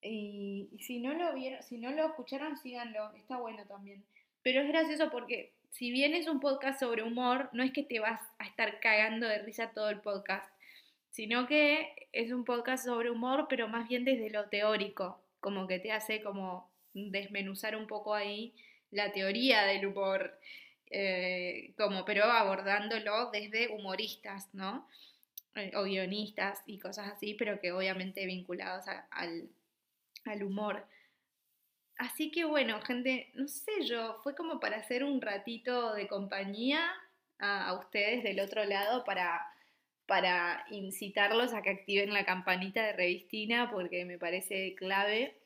Y, 0.01 0.69
si 0.79 0.99
no 0.99 1.13
lo 1.13 1.33
vieron, 1.33 1.61
si 1.63 1.77
no 1.77 1.91
lo 1.91 2.07
escucharon, 2.07 2.57
síganlo, 2.57 3.11
está 3.13 3.37
bueno 3.37 3.65
también. 3.67 4.03
Pero 4.41 4.61
es 4.61 4.67
gracioso 4.67 5.11
porque 5.11 5.53
si 5.71 5.89
bien 5.91 6.13
es 6.13 6.27
un 6.27 6.39
podcast 6.39 6.79
sobre 6.79 7.03
humor, 7.03 7.49
no 7.53 7.63
es 7.63 7.71
que 7.71 7.83
te 7.83 7.99
vas 7.99 8.21
a 8.37 8.45
estar 8.45 8.79
cagando 8.79 9.27
de 9.27 9.39
risa 9.39 9.71
todo 9.71 9.89
el 9.89 10.01
podcast, 10.01 10.47
sino 11.09 11.47
que 11.47 12.07
es 12.11 12.31
un 12.31 12.45
podcast 12.45 12.85
sobre 12.85 13.09
humor, 13.09 13.47
pero 13.49 13.67
más 13.67 13.87
bien 13.87 14.05
desde 14.05 14.29
lo 14.29 14.49
teórico, 14.49 15.21
como 15.39 15.67
que 15.67 15.79
te 15.79 15.91
hace 15.91 16.21
como 16.21 16.69
desmenuzar 16.93 17.75
un 17.75 17.87
poco 17.87 18.13
ahí 18.13 18.53
la 18.91 19.11
teoría 19.13 19.63
del 19.63 19.85
humor, 19.87 20.37
eh, 20.89 21.73
como 21.77 22.03
pero 22.03 22.25
abordándolo 22.25 23.31
desde 23.31 23.69
humoristas, 23.69 24.53
¿no? 24.53 24.87
Eh, 25.55 25.71
o 25.75 25.83
guionistas 25.83 26.61
y 26.65 26.79
cosas 26.79 27.11
así, 27.13 27.33
pero 27.33 27.59
que 27.59 27.71
obviamente 27.71 28.25
vinculados 28.25 28.85
al, 29.09 29.49
al 30.25 30.43
humor. 30.43 30.85
Así 32.01 32.31
que 32.31 32.45
bueno, 32.45 32.81
gente, 32.81 33.29
no 33.35 33.47
sé 33.47 33.85
yo, 33.85 34.15
fue 34.23 34.33
como 34.33 34.59
para 34.59 34.77
hacer 34.77 35.03
un 35.03 35.21
ratito 35.21 35.93
de 35.93 36.07
compañía 36.07 36.81
a, 37.37 37.77
ustedes 37.79 38.23
del 38.23 38.39
otro 38.39 38.65
lado 38.65 39.03
para, 39.03 39.45
para 40.07 40.65
incitarlos 40.71 41.53
a 41.53 41.61
que 41.61 41.69
activen 41.69 42.11
la 42.11 42.25
campanita 42.25 42.83
de 42.83 42.93
Revistina 42.93 43.69
porque 43.69 44.03
me 44.05 44.17
parece 44.17 44.73
clave 44.73 45.37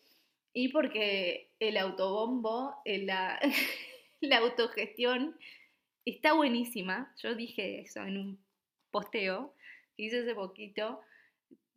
y 0.53 0.69
porque 0.69 1.50
el 1.59 1.75
autobombo, 1.75 2.81
la, 2.85 3.38
la 4.21 4.38
autogestión 4.38 5.38
está 6.05 6.31
buenísima. 6.31 7.13
Yo 7.21 7.35
dije 7.35 7.81
eso 7.81 8.00
en 8.00 8.17
un 8.17 8.39
posteo 8.91 9.53
que 9.97 10.03
hice 10.03 10.21
hace 10.21 10.33
poquito 10.33 11.01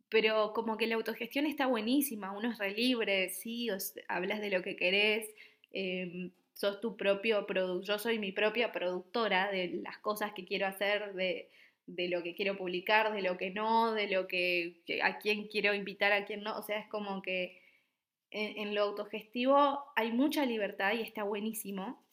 pero 0.09 0.53
como 0.53 0.77
que 0.77 0.87
la 0.87 0.95
autogestión 0.95 1.45
está 1.45 1.67
buenísima, 1.67 2.35
uno 2.35 2.51
es 2.51 2.57
re 2.57 2.71
libre, 2.71 3.29
sí, 3.29 3.69
hablas 4.07 4.41
de 4.41 4.49
lo 4.49 4.63
que 4.63 4.75
querés, 4.75 5.29
em, 5.71 6.31
sos 6.53 6.81
tu 6.81 6.97
propio 6.97 7.45
productor, 7.45 7.83
yo 7.85 7.99
soy 7.99 8.19
mi 8.19 8.31
propia 8.31 8.71
productora 8.71 9.51
de 9.51 9.79
las 9.83 9.99
cosas 9.99 10.33
que 10.33 10.45
quiero 10.45 10.67
hacer, 10.67 11.13
de, 11.13 11.49
lo 12.09 12.21
que 12.23 12.35
quiero 12.35 12.57
publicar, 12.57 13.13
de 13.13 13.21
lo 13.21 13.37
que 13.37 13.51
no, 13.51 13.93
de 13.93 14.07
lo 14.07 14.27
que, 14.27 14.81
a 15.03 15.19
quién 15.19 15.47
quiero 15.47 15.73
invitar, 15.73 16.11
a 16.11 16.25
quién 16.25 16.41
no, 16.43 16.57
o 16.57 16.63
sea, 16.63 16.79
es 16.79 16.87
como 16.87 17.21
que 17.21 17.61
en, 18.31 18.75
lo 18.75 18.83
autogestivo 18.83 19.85
hay 19.95 20.11
mucha 20.11 20.45
libertad 20.45 20.93
y 20.93 21.01
está 21.01 21.23
buenísimo, 21.23 22.03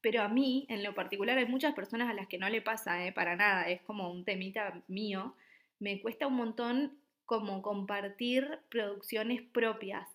pero 0.00 0.22
a 0.22 0.28
mí, 0.28 0.66
en 0.68 0.82
lo 0.82 0.94
particular, 0.94 1.38
hay 1.38 1.46
muchas 1.46 1.74
personas 1.74 2.10
a 2.10 2.14
las 2.14 2.28
que 2.28 2.38
no 2.38 2.48
le 2.48 2.62
pasa, 2.62 3.06
eh, 3.06 3.12
para 3.12 3.36
nada, 3.36 3.68
es 3.68 3.82
como 3.82 4.10
un 4.10 4.24
temita 4.24 4.82
mío, 4.88 5.34
me 5.78 6.00
cuesta 6.00 6.26
un 6.26 6.34
montón 6.34 7.03
como 7.26 7.62
compartir 7.62 8.58
producciones 8.68 9.42
propias. 9.42 10.08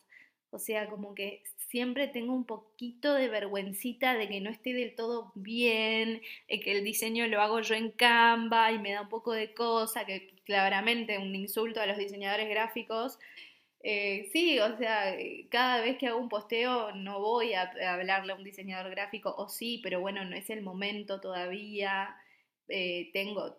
O 0.51 0.59
sea, 0.59 0.89
como 0.89 1.13
que 1.13 1.43
siempre 1.69 2.07
tengo 2.07 2.33
un 2.33 2.45
poquito 2.45 3.13
de 3.13 3.27
vergüencita 3.27 4.15
de 4.15 4.27
que 4.27 4.41
no 4.41 4.49
esté 4.49 4.73
del 4.73 4.95
todo 4.95 5.31
bien, 5.35 6.21
que 6.47 6.71
el 6.71 6.83
diseño 6.83 7.27
lo 7.27 7.41
hago 7.41 7.61
yo 7.61 7.75
en 7.75 7.91
Canva 7.91 8.71
y 8.71 8.79
me 8.79 8.91
da 8.91 9.01
un 9.03 9.09
poco 9.09 9.33
de 9.33 9.53
cosa, 9.53 10.05
que 10.05 10.33
claramente 10.45 11.19
un 11.19 11.35
insulto 11.35 11.79
a 11.81 11.85
los 11.85 11.97
diseñadores 11.97 12.49
gráficos. 12.49 13.19
Eh, 13.81 14.29
sí, 14.33 14.59
o 14.59 14.77
sea, 14.77 15.15
cada 15.49 15.81
vez 15.81 15.97
que 15.97 16.07
hago 16.07 16.19
un 16.19 16.27
posteo 16.29 16.91
no 16.93 17.19
voy 17.19 17.53
a, 17.53 17.71
hablarle 17.93 18.33
a 18.33 18.35
un 18.35 18.43
diseñador 18.43 18.89
gráfico, 18.91 19.33
o 19.37 19.47
sí, 19.47 19.79
pero 19.83 20.01
bueno, 20.01 20.25
no 20.25 20.35
es 20.35 20.49
el 20.49 20.61
momento 20.61 21.21
todavía. 21.21 22.15
Eh, 22.67 23.09
tengo, 23.13 23.57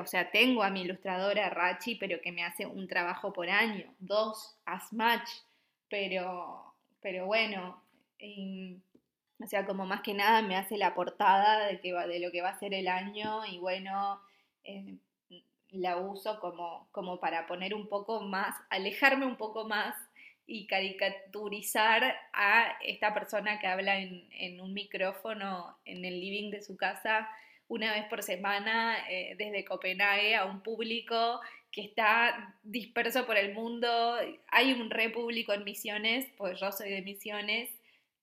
o 0.00 0.06
sea, 0.06 0.30
tengo 0.30 0.62
a 0.62 0.70
mi 0.70 0.82
ilustradora 0.82 1.50
Rachi, 1.50 1.96
pero 1.96 2.20
que 2.20 2.32
me 2.32 2.44
hace 2.44 2.66
un 2.66 2.88
trabajo 2.88 3.32
por 3.32 3.48
año, 3.48 3.92
dos, 3.98 4.56
as 4.64 4.92
much, 4.92 5.28
pero, 5.88 6.74
pero 7.00 7.26
bueno, 7.26 7.82
o 9.42 9.46
sea, 9.46 9.66
como 9.66 9.86
más 9.86 10.00
que 10.00 10.14
nada 10.14 10.42
me 10.42 10.56
hace 10.56 10.76
la 10.78 10.94
portada 10.94 11.66
de, 11.66 11.80
que 11.80 11.92
va, 11.92 12.06
de 12.06 12.20
lo 12.20 12.30
que 12.30 12.40
va 12.40 12.50
a 12.50 12.58
ser 12.58 12.72
el 12.74 12.88
año 12.88 13.44
y 13.46 13.58
bueno, 13.58 14.20
eh, 14.64 14.96
la 15.70 15.98
uso 15.98 16.40
como, 16.40 16.88
como 16.92 17.20
para 17.20 17.46
poner 17.46 17.74
un 17.74 17.88
poco 17.88 18.22
más, 18.22 18.56
alejarme 18.70 19.26
un 19.26 19.36
poco 19.36 19.66
más 19.66 19.94
y 20.46 20.66
caricaturizar 20.66 22.16
a 22.32 22.76
esta 22.82 23.12
persona 23.14 23.58
que 23.58 23.66
habla 23.66 23.98
en 23.98 24.60
un 24.60 24.74
micrófono 24.74 25.78
en 25.84 26.04
el 26.04 26.20
living 26.20 26.50
de 26.50 26.62
su 26.62 26.76
casa 26.76 27.28
una 27.74 27.92
vez 27.92 28.04
por 28.04 28.22
semana 28.22 29.04
eh, 29.10 29.34
desde 29.36 29.64
Copenhague 29.64 30.36
a 30.36 30.44
un 30.44 30.62
público 30.62 31.40
que 31.72 31.82
está 31.82 32.56
disperso 32.62 33.26
por 33.26 33.36
el 33.36 33.52
mundo. 33.52 34.16
Hay 34.48 34.72
un 34.72 34.90
re 34.90 35.10
público 35.10 35.52
en 35.52 35.64
Misiones, 35.64 36.26
pues 36.36 36.60
yo 36.60 36.70
soy 36.70 36.90
de 36.90 37.02
Misiones. 37.02 37.68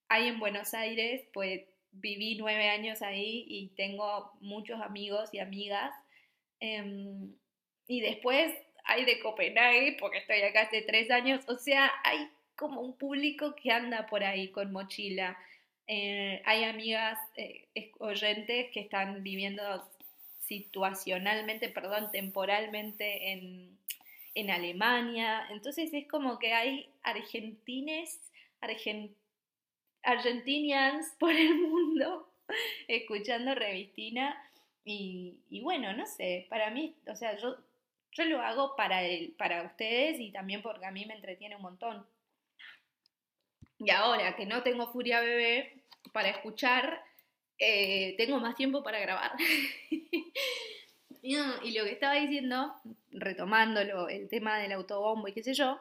Hay 0.07 0.27
en 0.27 0.39
Buenos 0.39 0.73
Aires, 0.73 1.23
pues 1.33 1.63
viví 1.91 2.35
nueve 2.35 2.69
años 2.69 3.01
ahí 3.01 3.45
y 3.47 3.67
tengo 3.75 4.31
muchos 4.39 4.79
amigos 4.81 5.29
y 5.33 5.39
amigas. 5.39 5.93
Em, 6.61 7.33
y 7.87 7.99
después 7.99 8.53
hay 8.85 9.03
de 9.03 9.19
Copenhague, 9.19 9.97
porque 9.99 10.19
estoy 10.19 10.41
acá 10.43 10.61
hace 10.61 10.81
tres 10.83 11.11
años. 11.11 11.43
O 11.49 11.57
sea, 11.57 11.91
hay 12.05 12.29
como 12.55 12.79
un 12.79 12.97
público 12.97 13.53
que 13.55 13.71
anda 13.71 14.07
por 14.07 14.23
ahí 14.23 14.49
con 14.51 14.71
mochila. 14.71 15.37
Eh, 15.93 16.41
hay 16.45 16.63
amigas 16.63 17.19
eh, 17.35 17.67
oyentes 17.99 18.71
que 18.71 18.79
están 18.79 19.23
viviendo 19.23 19.61
situacionalmente, 20.39 21.67
perdón, 21.67 22.09
temporalmente 22.11 23.33
en, 23.33 23.77
Alemania. 24.49 25.45
Entonces 25.49 25.93
es 25.93 26.07
como 26.07 26.39
que 26.39 26.53
hay 26.53 26.89
argentines, 27.03 28.21
argentinians 30.01 31.13
por 31.19 31.33
el 31.33 31.55
mundo 31.55 32.31
escuchando 32.87 33.53
Revistina. 33.53 34.41
Y, 34.85 35.59
bueno, 35.61 35.91
no 35.91 36.05
sé, 36.05 36.47
para 36.49 36.69
mí, 36.69 36.95
o 37.05 37.17
sea, 37.17 37.35
yo, 37.35 37.57
yo 38.13 38.23
lo 38.23 38.39
hago 38.39 38.77
para, 38.77 39.03
el, 39.03 39.33
para 39.33 39.63
ustedes 39.63 40.21
y 40.21 40.31
también 40.31 40.61
porque 40.61 40.85
a 40.85 40.91
mí 40.91 41.05
me 41.05 41.15
entretiene 41.15 41.57
un 41.57 41.63
montón. 41.63 42.07
Y 43.77 43.89
ahora 43.89 44.37
que 44.37 44.45
no 44.45 44.63
tengo 44.63 44.91
Furia 44.93 45.19
Bebé 45.19 45.80
para 46.11 46.29
escuchar, 46.29 47.03
eh, 47.57 48.15
tengo 48.17 48.39
más 48.39 48.55
tiempo 48.55 48.83
para 48.83 48.99
grabar. 48.99 49.31
y, 51.21 51.35
lo 51.35 51.83
que 51.83 51.91
estaba 51.91 52.15
diciendo, 52.15 52.73
retomándolo, 53.11 54.09
el 54.09 54.27
tema 54.29 54.57
del 54.57 54.71
autobombo 54.71 55.27
y 55.27 55.33
qué 55.33 55.43
sé 55.43 55.53
yo, 55.53 55.79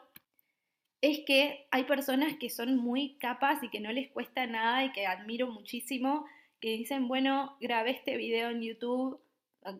es 1.01 1.21
que 1.27 1.67
hay 1.71 1.85
personas 1.85 2.35
que 2.39 2.51
son 2.51 2.77
muy 2.77 3.17
capas 3.17 3.63
y 3.63 3.71
que 3.71 3.81
no 3.81 3.91
les 3.93 4.11
cuesta 4.11 4.47
nada 4.47 4.85
y 4.85 4.93
que 4.93 5.07
admiro 5.07 5.47
muchísimo, 5.47 6.27
que 6.61 6.71
dicen, 6.71 7.09
bueno, 7.09 7.57
grabé 7.61 7.93
este 7.93 8.17
video 8.19 8.51
en 8.51 8.61
YouTube, 8.61 9.19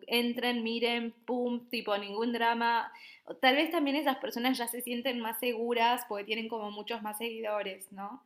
entren, 0.07 0.63
miren, 0.63 1.11
pum, 1.11 1.69
tipo 1.69 1.95
ningún 1.97 2.33
drama. 2.33 2.91
Tal 3.39 3.55
vez 3.55 3.69
también 3.69 3.95
esas 3.95 4.17
personas 4.17 4.57
ya 4.57 4.67
se 4.67 4.81
sienten 4.81 5.19
más 5.19 5.39
seguras 5.39 6.05
porque 6.09 6.23
tienen 6.23 6.49
como 6.49 6.71
muchos 6.71 7.03
más 7.03 7.19
seguidores, 7.19 7.91
¿no? 7.91 8.23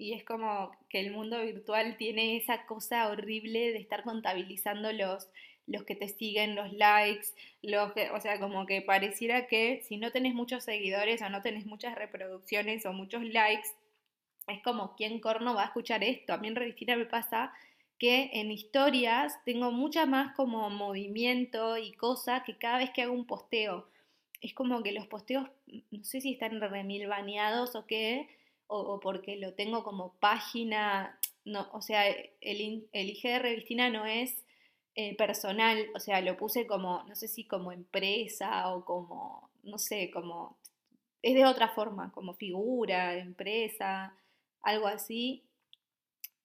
Y 0.00 0.14
es 0.14 0.24
como 0.24 0.74
que 0.88 0.98
el 0.98 1.12
mundo 1.12 1.42
virtual 1.42 1.98
tiene 1.98 2.38
esa 2.38 2.64
cosa 2.64 3.08
horrible 3.10 3.70
de 3.70 3.80
estar 3.80 4.02
contabilizando 4.02 4.94
los, 4.94 5.28
los 5.66 5.84
que 5.84 5.94
te 5.94 6.08
siguen, 6.08 6.54
los 6.54 6.72
likes, 6.72 7.26
los 7.60 7.92
que, 7.92 8.08
o 8.08 8.18
sea, 8.18 8.40
como 8.40 8.64
que 8.64 8.80
pareciera 8.80 9.46
que 9.46 9.82
si 9.86 9.98
no 9.98 10.10
tenés 10.10 10.32
muchos 10.32 10.64
seguidores 10.64 11.20
o 11.20 11.28
no 11.28 11.42
tenés 11.42 11.66
muchas 11.66 11.96
reproducciones 11.96 12.86
o 12.86 12.94
muchos 12.94 13.22
likes, 13.24 13.68
es 14.48 14.62
como, 14.62 14.96
¿quién 14.96 15.20
corno 15.20 15.54
va 15.54 15.64
a 15.64 15.66
escuchar 15.66 16.02
esto? 16.02 16.32
A 16.32 16.38
mí 16.38 16.48
en 16.48 16.56
Revistina 16.56 16.96
me 16.96 17.04
pasa 17.04 17.52
que 17.98 18.30
en 18.32 18.50
historias 18.50 19.38
tengo 19.44 19.70
mucha 19.70 20.06
más 20.06 20.34
como 20.34 20.70
movimiento 20.70 21.76
y 21.76 21.92
cosa 21.92 22.42
que 22.42 22.56
cada 22.56 22.78
vez 22.78 22.88
que 22.88 23.02
hago 23.02 23.12
un 23.12 23.26
posteo. 23.26 23.86
Es 24.40 24.54
como 24.54 24.82
que 24.82 24.92
los 24.92 25.06
posteos, 25.08 25.50
no 25.90 26.04
sé 26.04 26.22
si 26.22 26.32
están 26.32 26.58
remil 26.58 27.06
baneados 27.06 27.76
o 27.76 27.84
qué, 27.84 28.30
o, 28.70 29.00
porque 29.00 29.36
lo 29.36 29.54
tengo 29.54 29.82
como 29.82 30.14
página, 30.20 31.18
no, 31.44 31.68
o 31.72 31.82
sea, 31.82 32.08
el, 32.08 32.88
el 32.92 33.10
IG 33.10 33.22
de 33.22 33.38
Revistina 33.40 33.90
no 33.90 34.06
es 34.06 34.44
eh, 34.94 35.16
personal, 35.16 35.86
o 35.94 36.00
sea, 36.00 36.20
lo 36.20 36.36
puse 36.36 36.66
como, 36.66 37.02
no 37.04 37.16
sé 37.16 37.26
si 37.26 37.44
como 37.46 37.72
empresa 37.72 38.72
o 38.72 38.84
como, 38.84 39.50
no 39.62 39.78
sé, 39.78 40.10
como, 40.12 40.56
es 41.22 41.34
de 41.34 41.46
otra 41.46 41.68
forma, 41.68 42.12
como 42.12 42.34
figura, 42.34 43.16
empresa, 43.16 44.14
algo 44.62 44.86
así. 44.86 45.44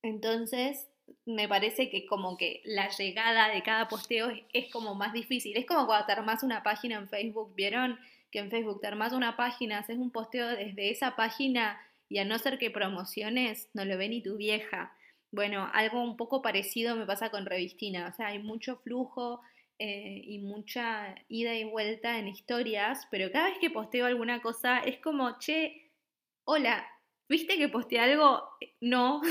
Entonces, 0.01 0.87
me 1.25 1.47
parece 1.47 1.89
que 1.89 2.05
como 2.05 2.37
que 2.37 2.61
la 2.65 2.89
llegada 2.89 3.49
de 3.49 3.63
cada 3.63 3.87
posteo 3.87 4.31
es, 4.53 4.71
como 4.71 4.95
más 4.95 5.13
difícil. 5.13 5.57
Es 5.57 5.65
como 5.65 5.85
cuando 5.85 6.05
te 6.05 6.11
armas 6.13 6.43
una 6.43 6.63
página 6.63 6.95
en 6.95 7.09
Facebook, 7.09 7.53
¿vieron? 7.55 7.99
Que 8.31 8.39
en 8.39 8.49
Facebook 8.49 8.81
te 8.81 8.87
armas 8.87 9.13
una 9.13 9.37
página, 9.37 9.79
haces 9.79 9.97
un 9.97 10.11
posteo 10.11 10.47
desde 10.47 10.91
esa 10.91 11.15
página 11.15 11.79
y 12.09 12.19
a 12.19 12.25
no 12.25 12.37
ser 12.39 12.57
que 12.57 12.71
promociones, 12.71 13.69
no 13.73 13.85
lo 13.85 13.97
ve 13.97 14.09
ni 14.09 14.21
tu 14.21 14.37
vieja. 14.37 14.95
Bueno, 15.31 15.69
algo 15.73 16.03
un 16.03 16.17
poco 16.17 16.41
parecido 16.41 16.95
me 16.95 17.05
pasa 17.05 17.29
con 17.29 17.45
Revistina, 17.45 18.07
o 18.07 18.15
sea, 18.15 18.27
hay 18.27 18.39
mucho 18.39 18.77
flujo 18.77 19.41
eh, 19.79 20.21
y 20.23 20.39
mucha 20.39 21.15
ida 21.27 21.53
y 21.55 21.65
vuelta 21.65 22.17
en 22.17 22.27
historias, 22.27 23.07
pero 23.11 23.31
cada 23.31 23.49
vez 23.49 23.57
que 23.59 23.69
posteo 23.69 24.05
alguna 24.05 24.41
cosa 24.41 24.79
es 24.79 24.99
como, 24.99 25.37
che, 25.39 25.91
hola, 26.45 26.87
¿viste 27.27 27.57
que 27.57 27.67
posteé 27.67 27.99
algo? 27.99 28.49
No. 28.79 29.21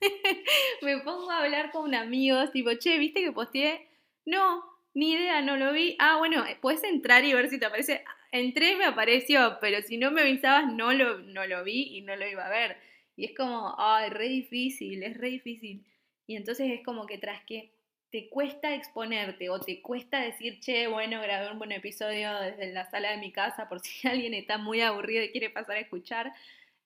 me 0.82 0.98
pongo 1.00 1.30
a 1.30 1.44
hablar 1.44 1.70
con 1.70 1.94
amigos, 1.94 2.52
tipo, 2.52 2.70
che, 2.74 2.98
¿viste 2.98 3.22
que 3.22 3.32
posteé? 3.32 3.88
No, 4.26 4.62
ni 4.94 5.12
idea, 5.12 5.40
no 5.42 5.56
lo 5.56 5.72
vi. 5.72 5.96
Ah, 5.98 6.18
bueno, 6.18 6.44
puedes 6.60 6.84
entrar 6.84 7.24
y 7.24 7.32
ver 7.32 7.48
si 7.48 7.58
te 7.58 7.66
aparece. 7.66 8.04
Entré 8.32 8.76
me 8.76 8.84
apareció, 8.84 9.58
pero 9.60 9.82
si 9.82 9.96
no 9.98 10.10
me 10.10 10.22
avisabas 10.22 10.72
no 10.72 10.92
lo, 10.92 11.18
no 11.18 11.46
lo 11.46 11.64
vi 11.64 11.96
y 11.96 12.02
no 12.02 12.14
lo 12.16 12.28
iba 12.28 12.46
a 12.46 12.50
ver. 12.50 12.76
Y 13.16 13.24
es 13.24 13.36
como, 13.36 13.74
ay, 13.78 14.10
re 14.10 14.28
difícil, 14.28 15.02
es 15.02 15.16
re 15.16 15.30
difícil. 15.30 15.84
Y 16.26 16.36
entonces 16.36 16.70
es 16.70 16.84
como 16.84 17.06
que 17.06 17.18
tras 17.18 17.44
que 17.44 17.72
te 18.10 18.28
cuesta 18.28 18.74
exponerte 18.74 19.50
o 19.50 19.60
te 19.60 19.82
cuesta 19.82 20.20
decir, 20.20 20.60
che, 20.60 20.86
bueno, 20.88 21.20
grabé 21.20 21.50
un 21.50 21.58
buen 21.58 21.72
episodio 21.72 22.32
desde 22.40 22.72
la 22.72 22.88
sala 22.90 23.12
de 23.12 23.18
mi 23.18 23.32
casa 23.32 23.68
por 23.68 23.80
si 23.80 24.06
alguien 24.08 24.34
está 24.34 24.58
muy 24.58 24.80
aburrido 24.80 25.24
y 25.24 25.30
quiere 25.30 25.50
pasar 25.50 25.76
a 25.76 25.80
escuchar. 25.80 26.32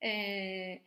Eh, 0.01 0.83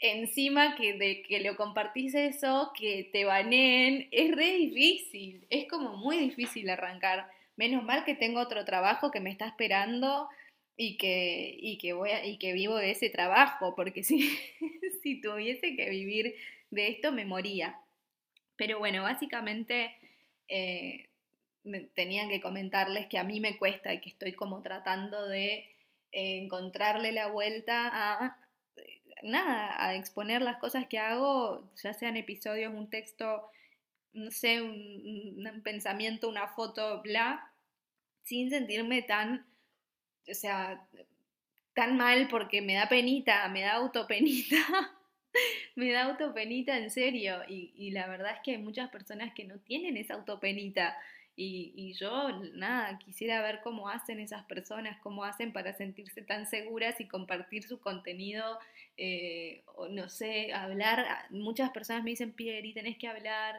encima 0.00 0.76
que 0.76 0.94
de 0.94 1.22
que 1.22 1.40
lo 1.40 1.56
compartís 1.56 2.14
eso, 2.14 2.72
que 2.78 3.08
te 3.12 3.24
baneen, 3.24 4.08
es 4.10 4.34
re 4.34 4.52
difícil, 4.52 5.46
es 5.50 5.66
como 5.68 5.96
muy 5.96 6.18
difícil 6.18 6.68
arrancar. 6.70 7.30
Menos 7.56 7.84
mal 7.84 8.04
que 8.04 8.14
tengo 8.14 8.40
otro 8.40 8.64
trabajo 8.64 9.10
que 9.10 9.20
me 9.20 9.30
está 9.30 9.46
esperando 9.46 10.28
y 10.76 10.98
que, 10.98 11.56
y 11.58 11.78
que, 11.78 11.92
voy 11.94 12.10
y 12.24 12.38
que 12.38 12.52
vivo 12.52 12.76
de 12.76 12.90
ese 12.90 13.10
trabajo, 13.10 13.74
porque 13.74 14.02
si, 14.04 14.38
si 15.02 15.20
tuviese 15.20 15.76
que 15.76 15.90
vivir 15.90 16.34
de 16.70 16.88
esto 16.88 17.12
me 17.12 17.24
moría. 17.24 17.80
Pero 18.56 18.78
bueno, 18.78 19.02
básicamente 19.02 19.94
eh, 20.48 21.08
tenían 21.94 22.28
que 22.28 22.40
comentarles 22.40 23.06
que 23.06 23.18
a 23.18 23.24
mí 23.24 23.40
me 23.40 23.58
cuesta 23.58 23.92
y 23.92 24.00
que 24.00 24.10
estoy 24.10 24.32
como 24.32 24.62
tratando 24.62 25.26
de 25.28 25.68
eh, 26.12 26.38
encontrarle 26.38 27.12
la 27.12 27.28
vuelta 27.28 27.90
a 27.92 28.38
nada, 29.22 29.84
a 29.84 29.94
exponer 29.94 30.42
las 30.42 30.58
cosas 30.58 30.86
que 30.86 30.98
hago, 30.98 31.68
ya 31.82 31.92
sean 31.92 32.16
episodios, 32.16 32.72
un 32.72 32.88
texto, 32.90 33.48
no 34.16 34.30
sé, 34.30 34.62
un, 34.62 35.62
pensamiento, 35.62 36.28
una 36.28 36.48
foto, 36.48 37.02
bla, 37.02 37.52
sin 38.22 38.50
sentirme 38.50 39.02
tan, 39.02 39.46
o 40.28 40.34
sea, 40.34 40.86
tan 41.74 41.96
mal 41.96 42.28
porque 42.28 42.62
me 42.62 42.74
da 42.74 42.88
penita, 42.88 43.48
me 43.48 43.62
da 43.62 43.74
autopenita. 43.74 44.56
me 45.76 45.92
da 45.92 46.04
autopenita 46.04 46.78
en 46.78 46.90
serio 46.90 47.42
y, 47.46 47.72
y, 47.76 47.90
la 47.90 48.06
verdad 48.08 48.32
es 48.34 48.40
que 48.42 48.52
hay 48.52 48.58
muchas 48.58 48.90
personas 48.90 49.34
que 49.34 49.44
no 49.44 49.58
tienen 49.58 49.98
esa 49.98 50.14
autopenita 50.14 50.96
y, 51.38 51.92
yo, 51.92 52.30
nada, 52.54 52.98
quisiera 52.98 53.42
ver 53.42 53.60
cómo 53.62 53.90
hacen 53.90 54.20
esas 54.20 54.46
personas, 54.46 54.98
cómo 55.02 55.22
hacen 55.22 55.52
para 55.52 55.74
sentirse 55.74 56.22
tan 56.22 56.46
seguras 56.46 56.98
y 56.98 57.06
compartir 57.06 57.64
su 57.64 57.78
contenido, 57.78 58.58
eh, 58.96 59.62
no 59.90 60.08
sé, 60.08 60.54
hablar. 60.54 61.04
Muchas 61.28 61.70
personas 61.70 62.04
me 62.04 62.10
dicen, 62.10 62.32
Pieri, 62.32 62.72
tenés 62.72 62.96
que 62.96 63.08
hablar. 63.08 63.54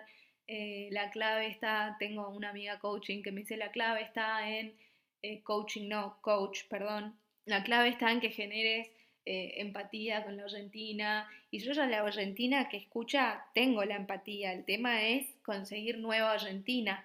Eh, 0.48 0.90
la 0.92 1.12
clave 1.12 1.48
está, 1.48 1.96
tengo 2.00 2.30
una 2.30 2.50
amiga 2.50 2.80
coaching 2.80 3.22
que 3.22 3.32
me 3.32 3.42
dice, 3.42 3.58
la 3.58 3.72
clave 3.72 4.02
está 4.02 4.50
en 4.50 4.74
eh, 5.22 5.42
coaching, 5.44 5.88
no, 5.90 6.18
coach, 6.22 6.64
perdón. 6.70 7.16
La 7.46 7.64
clave 7.64 7.90
está 7.90 8.12
en 8.12 8.20
que 8.22 8.30
generes 8.30 8.90
empatía 9.30 10.24
con 10.24 10.38
la 10.38 10.44
Argentina. 10.44 11.30
Y 11.52 11.60
yo 11.60 11.74
ya 11.74 11.86
la 11.86 12.00
Argentina 12.00 12.70
que 12.70 12.78
escucha, 12.78 13.46
tengo 13.54 13.84
la 13.84 13.98
empatía. 13.98 14.54
El 14.54 14.64
tema 14.64 15.04
es 15.04 15.28
conseguir 15.44 15.98
nueva 15.98 16.32
Argentina 16.32 17.04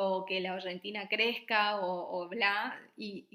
o 0.00 0.24
que 0.24 0.38
la 0.38 0.52
Argentina 0.52 1.08
crezca 1.08 1.80
o, 1.80 2.28
bla, 2.28 2.80
y, 2.96 3.26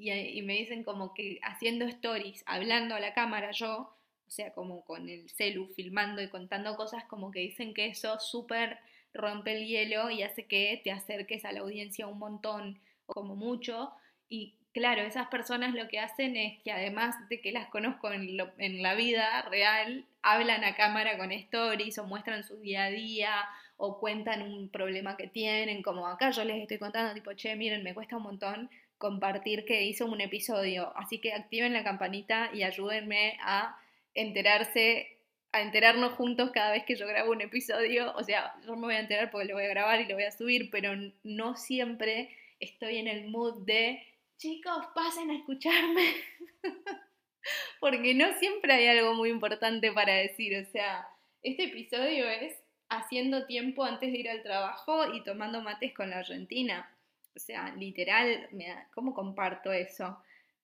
me 0.45 0.53
dicen 0.53 0.85
como 0.85 1.13
que 1.13 1.37
haciendo 1.43 1.83
stories, 1.83 2.41
hablando 2.45 2.95
a 2.95 3.01
la 3.01 3.13
cámara 3.13 3.51
yo, 3.51 3.93
o 4.25 4.31
sea, 4.31 4.53
como 4.53 4.85
con 4.85 5.09
el 5.09 5.29
celu 5.29 5.67
filmando 5.75 6.21
y 6.21 6.29
contando 6.29 6.77
cosas, 6.77 7.03
como 7.03 7.31
que 7.31 7.41
dicen 7.41 7.73
que 7.73 7.87
eso 7.87 8.17
súper 8.17 8.79
rompe 9.13 9.57
el 9.57 9.67
hielo 9.67 10.09
y 10.09 10.23
hace 10.23 10.45
que 10.45 10.81
te 10.83 10.91
acerques 10.91 11.45
a 11.45 11.51
la 11.51 11.61
audiencia 11.61 12.07
un 12.07 12.19
montón, 12.19 12.79
como 13.05 13.35
mucho, 13.35 13.91
y 14.29 14.55
claro, 14.73 15.01
esas 15.03 15.27
personas 15.27 15.75
lo 15.75 15.87
que 15.87 15.99
hacen 15.99 16.35
es 16.35 16.61
que 16.63 16.71
además 16.71 17.15
de 17.29 17.41
que 17.41 17.51
las 17.51 17.67
conozco 17.67 18.11
en, 18.11 18.37
en 18.57 18.81
la 18.81 18.95
vida 18.95 19.43
real, 19.43 20.05
hablan 20.21 20.63
a 20.63 20.75
cámara 20.75 21.17
con 21.17 21.31
stories 21.31 21.97
o 21.99 22.05
muestran 22.05 22.43
su 22.43 22.57
día 22.59 22.85
a 22.85 22.89
día 22.89 23.45
o 23.77 23.99
cuentan 23.99 24.41
un 24.41 24.69
problema 24.69 25.17
que 25.17 25.27
tienen, 25.27 25.83
como 25.83 26.07
acá 26.07 26.31
yo 26.31 26.43
les 26.45 26.61
estoy 26.61 26.79
contando, 26.79 27.13
tipo, 27.13 27.33
che, 27.33 27.55
miren, 27.55 27.83
me 27.83 27.93
cuesta 27.93 28.17
un 28.17 28.23
montón 28.23 28.69
compartir 28.97 29.65
que 29.65 29.83
hice 29.83 30.05
un 30.05 30.21
episodio, 30.21 30.93
así 30.95 31.19
que 31.19 31.33
activen 31.33 31.73
la 31.73 31.83
campanita 31.83 32.49
y 32.53 32.63
ayúdenme 32.63 33.37
a 33.41 33.77
enterarse, 34.13 35.17
a 35.53 35.61
enterarnos 35.61 36.13
juntos 36.13 36.51
cada 36.51 36.71
vez 36.71 36.83
que 36.83 36.95
yo 36.95 37.07
grabo 37.07 37.31
un 37.31 37.41
episodio, 37.41 38.13
o 38.15 38.23
sea, 38.23 38.55
yo 38.65 38.75
me 38.75 38.87
voy 38.87 38.95
a 38.95 38.99
enterar 38.99 39.29
porque 39.31 39.47
lo 39.47 39.53
voy 39.53 39.65
a 39.65 39.69
grabar 39.69 40.01
y 40.01 40.05
lo 40.05 40.15
voy 40.15 40.23
a 40.23 40.31
subir, 40.31 40.69
pero 40.71 40.91
no 41.23 41.55
siempre 41.55 42.35
estoy 42.59 42.97
en 42.97 43.07
el 43.07 43.29
mood 43.29 43.63
de, 43.65 44.03
chicos, 44.37 44.83
pasen 44.95 45.29
a 45.29 45.37
escucharme. 45.37 46.15
porque 47.79 48.15
no 48.15 48.33
siempre 48.39 48.73
hay 48.73 48.87
algo 48.87 49.13
muy 49.13 49.29
importante 49.29 49.91
para 49.91 50.15
decir, 50.15 50.57
o 50.57 50.65
sea, 50.71 51.07
este 51.43 51.65
episodio 51.65 52.27
es 52.27 52.57
haciendo 52.89 53.45
tiempo 53.45 53.83
antes 53.83 54.11
de 54.11 54.17
ir 54.17 54.29
al 54.29 54.41
trabajo 54.41 55.13
y 55.13 55.23
tomando 55.23 55.61
mates 55.61 55.93
con 55.93 56.09
la 56.09 56.19
Argentina. 56.19 56.89
O 57.35 57.39
sea, 57.39 57.75
literal, 57.75 58.49
¿cómo 58.93 59.13
comparto 59.13 59.71
eso? 59.71 60.17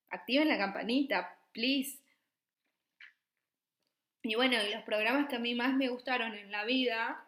Activen 0.09 0.47
la 0.47 0.57
campanita, 0.57 1.37
please. 1.51 1.99
Y 4.29 4.35
bueno, 4.35 4.57
los 4.71 4.83
programas 4.83 5.27
que 5.27 5.37
a 5.37 5.39
mí 5.39 5.55
más 5.55 5.73
me 5.73 5.89
gustaron 5.89 6.35
en 6.35 6.51
la 6.51 6.63
vida 6.63 7.25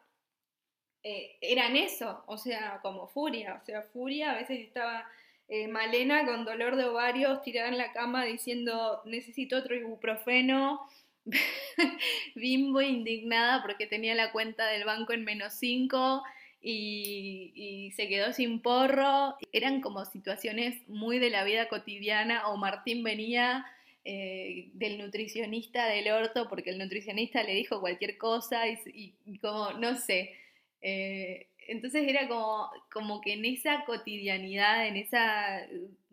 eh, 1.03 1.35
eran 1.41 1.75
eso, 1.75 2.23
o 2.27 2.37
sea, 2.37 2.79
como 2.83 3.07
Furia. 3.07 3.59
O 3.59 3.65
sea, 3.65 3.81
Furia, 3.81 4.31
a 4.31 4.35
veces 4.35 4.59
estaba 4.59 5.09
eh, 5.47 5.67
Malena 5.67 6.25
con 6.25 6.45
dolor 6.45 6.75
de 6.75 6.85
ovarios 6.85 7.41
tirada 7.41 7.69
en 7.69 7.79
la 7.79 7.91
cama 7.91 8.23
diciendo 8.23 9.01
necesito 9.05 9.57
otro 9.57 9.75
ibuprofeno 9.75 10.81
Bimbo 12.35 12.81
indignada 12.81 13.63
porque 13.63 13.87
tenía 13.87 14.13
la 14.13 14.31
cuenta 14.31 14.67
del 14.67 14.85
banco 14.85 15.13
en 15.13 15.23
menos 15.23 15.53
5 15.53 16.23
y, 16.61 17.91
se 17.95 18.07
quedó 18.07 18.31
sin 18.31 18.61
porro. 18.61 19.35
Eran 19.51 19.81
como 19.81 20.05
situaciones 20.05 20.87
muy 20.87 21.17
de 21.17 21.31
la 21.31 21.43
vida 21.43 21.67
cotidiana 21.67 22.47
o 22.47 22.57
Martín 22.57 23.03
venía 23.03 23.65
eh, 24.03 24.69
del 24.73 24.97
nutricionista 24.97 25.85
del 25.87 26.11
orto 26.11 26.49
porque 26.49 26.71
el 26.71 26.79
nutricionista 26.79 27.43
le 27.43 27.53
dijo 27.53 27.79
cualquier 27.79 28.17
cosa 28.17 28.67
y, 28.67 29.13
como, 29.41 29.73
no 29.73 29.95
sé. 29.95 30.35
Eh, 30.81 31.47
entonces 31.67 32.07
era 32.07 32.27
como, 32.27 32.69
como 32.91 33.21
que 33.21 33.33
en 33.33 33.45
esa 33.45 33.85
cotidianidad, 33.85 34.87
en 34.87 34.97
esa... 34.97 35.67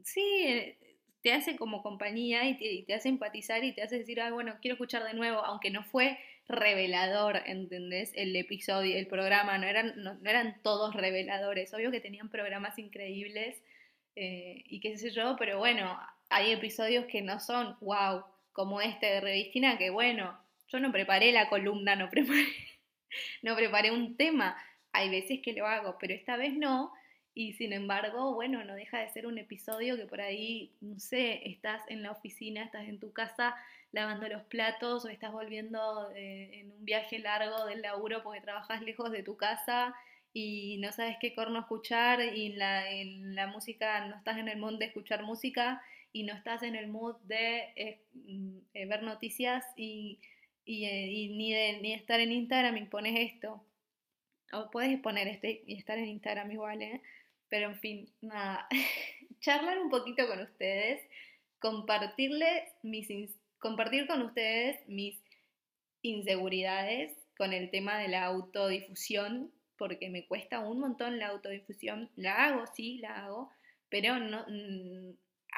Sí, 0.05 0.77
te 1.23 1.33
hace 1.33 1.57
como 1.57 1.83
compañía 1.83 2.49
y 2.49 2.85
te, 2.85 2.95
hace 2.95 3.09
empatizar 3.09 3.65
y 3.65 3.73
te 3.73 3.83
hace 3.83 3.99
decir, 3.99 4.21
ah, 4.21 4.33
bueno, 4.33 4.57
quiero 4.61 4.75
escuchar 4.75 5.05
de 5.05 5.15
nuevo, 5.15 5.39
aunque 5.39 5.71
no 5.71 5.83
fue 5.83 6.19
revelador, 6.49 7.43
¿entendés? 7.47 8.13
El 8.15 8.35
episodio, 8.37 8.97
el 8.97 9.07
programa, 9.07 9.59
no 9.59 9.67
eran, 9.67 9.95
no, 10.03 10.19
eran 10.25 10.61
todos 10.63 10.95
reveladores, 10.95 11.75
obvio 11.75 11.91
que 11.91 12.01
tenían 12.01 12.31
programas 12.31 12.79
increíbles 12.79 13.63
eh, 14.17 14.63
y 14.67 14.81
qué 14.81 14.97
sé 14.97 15.11
yo, 15.11 15.37
pero 15.39 15.59
bueno, 15.59 15.99
hay 16.29 16.53
episodios 16.53 17.07
que 17.07 17.23
no 17.23 17.41
son, 17.41 17.77
wow, 17.81 18.25
como 18.53 18.81
este 18.81 19.07
de 19.07 19.21
Revistina, 19.21 19.79
que 19.79 19.91
bueno, 19.91 20.39
yo 20.69 20.81
no 20.81 20.93
preparé 20.93 21.33
la 21.33 21.49
columna, 21.49 21.97
no 21.97 22.11
preparé, 22.11 22.45
no 23.43 23.57
preparé 23.57 23.91
un 23.91 24.17
tema, 24.17 24.57
hay 24.93 25.11
veces 25.11 25.41
que 25.43 25.53
lo 25.53 25.67
hago, 25.67 25.97
pero 25.99 26.15
esta 26.15 26.37
vez 26.37 26.55
no, 26.55 26.93
y 27.35 27.53
sin 27.53 27.73
embargo, 27.73 28.35
bueno, 28.35 28.65
no 28.65 28.75
deja 28.75 28.99
de 28.99 29.09
ser 29.11 29.27
un 29.27 29.39
episodio 29.39 29.97
que 29.97 30.07
por 30.07 30.21
ahí, 30.21 30.73
no 30.81 30.99
sé, 30.99 31.49
estás 31.49 31.83
en 31.89 32.03
la 32.03 32.11
oficina, 32.11 32.65
estás 32.65 32.89
en 32.89 32.99
tu 32.99 33.13
casa 33.13 33.55
lavando 33.93 34.29
los 34.29 34.43
platos 34.43 35.05
o 35.05 35.09
estás 35.09 35.33
volviendo 35.33 36.11
eh, 36.17 36.51
en 36.61 36.73
un 36.73 36.85
viaje 36.85 37.21
largo 37.21 37.65
del 37.67 37.81
laburo 37.81 38.23
porque 38.23 38.41
trabajas 38.41 38.83
lejos 38.83 39.11
de 39.13 39.23
tu 39.23 39.37
casa 39.37 39.95
y 40.33 40.79
no 40.79 40.93
sabes 40.93 41.17
qué 41.21 41.35
corno 41.35 41.61
escuchar 41.61 42.21
y 42.21 42.55
la, 42.55 42.91
en 42.91 43.35
la 43.35 43.47
música 43.47 44.07
no 44.07 44.17
estás 44.17 44.39
en 44.39 44.49
el 44.49 44.59
mood 44.59 44.79
de 44.79 44.87
escuchar 44.87 45.23
música 45.23 45.81
y 46.13 46.23
no 46.25 46.35
estás 46.35 46.63
en 46.63 46.75
el 46.75 46.89
mood 46.89 47.17
de 47.25 47.73
eh, 47.77 48.01
mm, 48.15 48.59
eh, 48.75 48.87
ver 48.87 49.03
noticias 49.03 49.65
y, 49.77 50.21
ni, 50.67 51.53
de, 51.53 51.79
ni 51.81 51.95
estar 51.95 52.21
en 52.21 52.33
Instagram 52.33 52.77
y 52.77 52.85
pones 52.87 53.33
esto. 53.33 53.65
O 54.53 54.71
puedes 54.71 54.99
poner 55.01 55.29
este 55.29 55.63
y 55.67 55.77
estar 55.77 55.99
en 55.99 56.07
Instagram 56.07 56.51
igual, 56.51 56.83
¿eh? 56.83 57.03
Pero 57.49 57.69
en 57.69 57.79
fin, 57.79 58.11
nada, 58.21 58.67
charlar 59.41 59.79
un 59.79 59.91
poquito 59.91 60.27
con 60.27 60.41
ustedes, 60.41 61.03
compartirles 61.59 62.65
mis, 62.83 63.09
compartir 63.59 64.07
con 64.07 64.23
ustedes 64.23 64.87
mis 64.89 65.19
inseguridades 66.03 67.13
con 67.37 67.53
el 67.53 67.71
tema 67.71 67.99
de 67.99 68.09
la 68.09 68.25
autodifusión, 68.25 69.53
porque 69.77 70.11
me 70.11 70.27
cuesta 70.27 70.59
un 70.61 70.81
montón 70.81 71.19
la 71.19 71.29
autodifusión. 71.29 72.11
La 72.17 72.47
hago, 72.47 72.67
sí, 72.75 72.99
la 72.99 73.25
hago, 73.25 73.51
pero 73.89 74.19
no, 74.19 74.45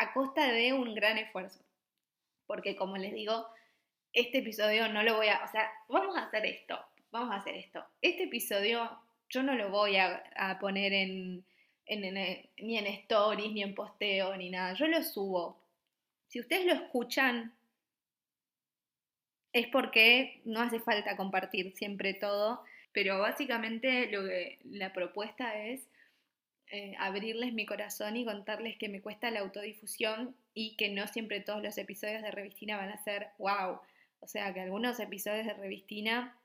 a 0.00 0.14
costa 0.14 0.50
de 0.50 0.72
un 0.72 0.94
gran 0.94 1.18
esfuerzo. 1.18 1.60
Porque 2.46 2.74
como 2.74 2.96
les 2.96 3.12
digo, 3.12 3.46
este 4.12 4.38
episodio 4.38 4.88
no 4.88 5.02
lo 5.02 5.16
voy 5.16 5.28
a, 5.28 5.44
o 5.44 5.48
sea, 5.48 5.70
vamos 5.88 6.16
a 6.16 6.24
hacer 6.24 6.46
esto, 6.46 6.78
vamos 7.10 7.30
a 7.32 7.36
hacer 7.36 7.54
esto. 7.54 7.84
Este 8.00 8.24
episodio 8.24 8.90
yo 9.28 9.42
no 9.42 9.54
lo 9.54 9.68
voy 9.70 9.96
a, 9.96 10.58
poner 10.58 10.92
en, 10.92 11.44
ni 11.86 12.78
en 12.78 12.86
stories, 12.86 13.52
ni 13.52 13.62
en 13.62 13.74
posteo, 13.74 14.34
ni 14.36 14.50
nada. 14.50 14.72
Yo 14.72 14.88
lo 14.88 15.02
subo. 15.02 15.60
Si 16.28 16.40
ustedes 16.40 16.64
lo 16.64 16.72
escuchan, 16.72 17.54
es 19.52 19.66
porque 19.68 20.40
no 20.44 20.60
hace 20.60 20.80
falta 20.80 21.16
compartir 21.16 21.72
siempre 21.76 22.14
todo, 22.14 22.64
pero 22.92 23.18
básicamente 23.18 24.10
lo 24.10 24.24
que, 24.24 24.58
la 24.64 24.92
propuesta 24.92 25.62
es 25.62 25.86
eh, 26.72 26.94
abrirles 26.98 27.52
mi 27.52 27.66
corazón 27.66 28.16
y 28.16 28.24
contarles 28.24 28.76
que 28.76 28.88
me 28.88 29.00
cuesta 29.00 29.30
la 29.30 29.40
autodifusión 29.40 30.36
y 30.54 30.76
que 30.76 30.88
no 30.90 31.06
siempre 31.08 31.40
todos 31.40 31.62
los 31.62 31.76
episodios 31.78 32.22
de 32.22 32.30
Revistina 32.30 32.76
van 32.76 32.90
a 32.90 33.02
ser 33.02 33.28
wow. 33.38 33.80
O 34.20 34.26
sea, 34.26 34.54
que 34.54 34.60
algunos 34.60 35.00
episodios 35.00 35.46
de 35.46 35.54
Revistina, 35.54 36.36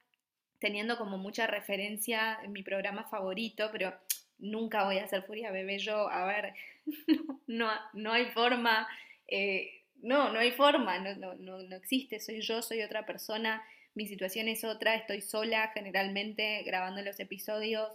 teniendo 0.59 0.97
como 0.97 1.17
mucha 1.17 1.45
referencia 1.45 2.39
en 2.43 2.53
mi 2.53 2.63
programa 2.63 3.03
favorito, 3.03 3.69
pero 3.71 3.93
nunca 4.39 4.85
voy 4.85 4.97
a 4.97 5.07
ser 5.07 5.23
Furia 5.23 5.51
Bebé 5.51 5.77
yo, 5.77 6.09
a 6.09 6.25
ver, 6.25 6.53
no, 7.47 7.69
no, 7.93 8.11
hay 8.11 8.25
forma, 8.31 8.88
eh, 9.27 9.81
no, 10.01 10.31
no 10.31 10.39
hay 10.39 10.51
forma, 10.51 10.99
no, 10.99 11.35
no, 11.35 11.59
no 11.59 11.75
existe, 11.75 12.19
soy 12.19 12.41
yo, 12.41 12.61
soy 12.61 12.81
otra 12.81 13.05
persona, 13.05 13.63
mi 13.93 14.07
situación 14.07 14.47
es 14.47 14.63
otra, 14.63 14.95
estoy 14.95 15.21
sola 15.21 15.71
generalmente 15.73 16.63
grabando 16.63 17.01
los 17.01 17.19
episodios, 17.19 17.89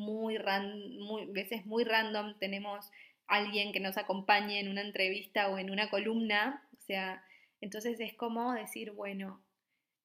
muy, 0.00 1.26
veces 1.26 1.66
muy 1.66 1.84
random, 1.84 2.38
tenemos 2.38 2.90
alguien 3.26 3.72
que 3.72 3.80
nos 3.80 3.96
acompañe 3.96 4.58
en 4.58 4.68
una 4.68 4.80
entrevista 4.80 5.48
o 5.48 5.58
en 5.58 5.70
una 5.70 5.88
columna, 5.88 6.66
o 6.76 6.80
sea, 6.80 7.24
entonces 7.60 8.00
es 8.00 8.14
como 8.14 8.52
decir, 8.54 8.90
bueno, 8.92 9.40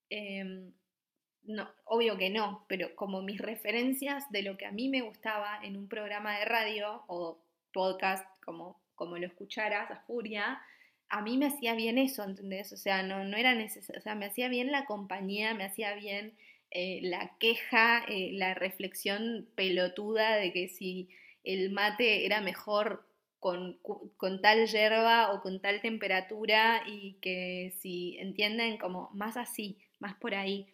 em, 0.10 0.72
no, 1.44 1.70
obvio 1.86 2.18
que 2.18 2.30
no, 2.30 2.66
pero 2.68 2.96
como 2.96 3.22
mis 3.22 3.40
referencias 3.40 4.30
de 4.32 4.44
lo 4.44 4.58
que 4.58 4.66
a 4.66 4.72
mí 4.72 4.90
me 4.90 5.02
gustaba 5.02 5.60
en 5.64 5.78
un 5.78 5.88
programa 5.88 6.38
de 6.38 6.46
radio 6.46 7.04
o 7.08 7.40
podcast, 7.74 8.26
como, 8.44 8.80
como 8.96 9.18
lo 9.18 9.28
escucharas 9.28 9.90
a 9.92 10.02
Furia, 10.02 10.62
a 11.10 11.22
mí 11.22 11.38
me 11.38 11.48
hacía 11.48 11.76
bien 11.76 11.98
eso, 11.98 12.24
¿entendés? 12.24 12.74
O 12.74 12.78
sea, 12.78 13.04
no, 13.04 13.24
no 13.24 13.38
era 13.38 13.54
necesario, 13.54 14.00
o 14.00 14.04
sea, 14.04 14.16
me 14.16 14.26
hacía 14.26 14.50
bien 14.50 14.72
la 14.72 14.86
compañía, 14.86 15.54
me 15.54 15.64
hacía 15.64 15.94
bien 15.94 16.36
eh, 16.78 17.00
la 17.04 17.38
queja, 17.40 18.04
eh, 18.10 18.32
la 18.34 18.54
reflexión 18.54 19.48
pelotuda 19.56 20.36
de 20.36 20.52
que 20.52 20.68
si 20.68 21.08
el 21.46 21.72
mate 21.72 22.26
era 22.26 22.42
mejor 22.42 23.08
con, 23.40 23.80
con, 24.18 24.42
tal 24.42 24.68
yerba 24.68 25.32
o 25.32 25.42
con 25.42 25.62
tal 25.62 25.80
temperatura 25.80 26.84
y 26.86 27.14
que 27.22 27.74
si 27.80 28.18
entienden 28.20 28.78
como 28.78 29.10
más 29.14 29.38
así, 29.38 29.78
más 30.00 30.16
por 30.16 30.36
ahí. 30.36 30.68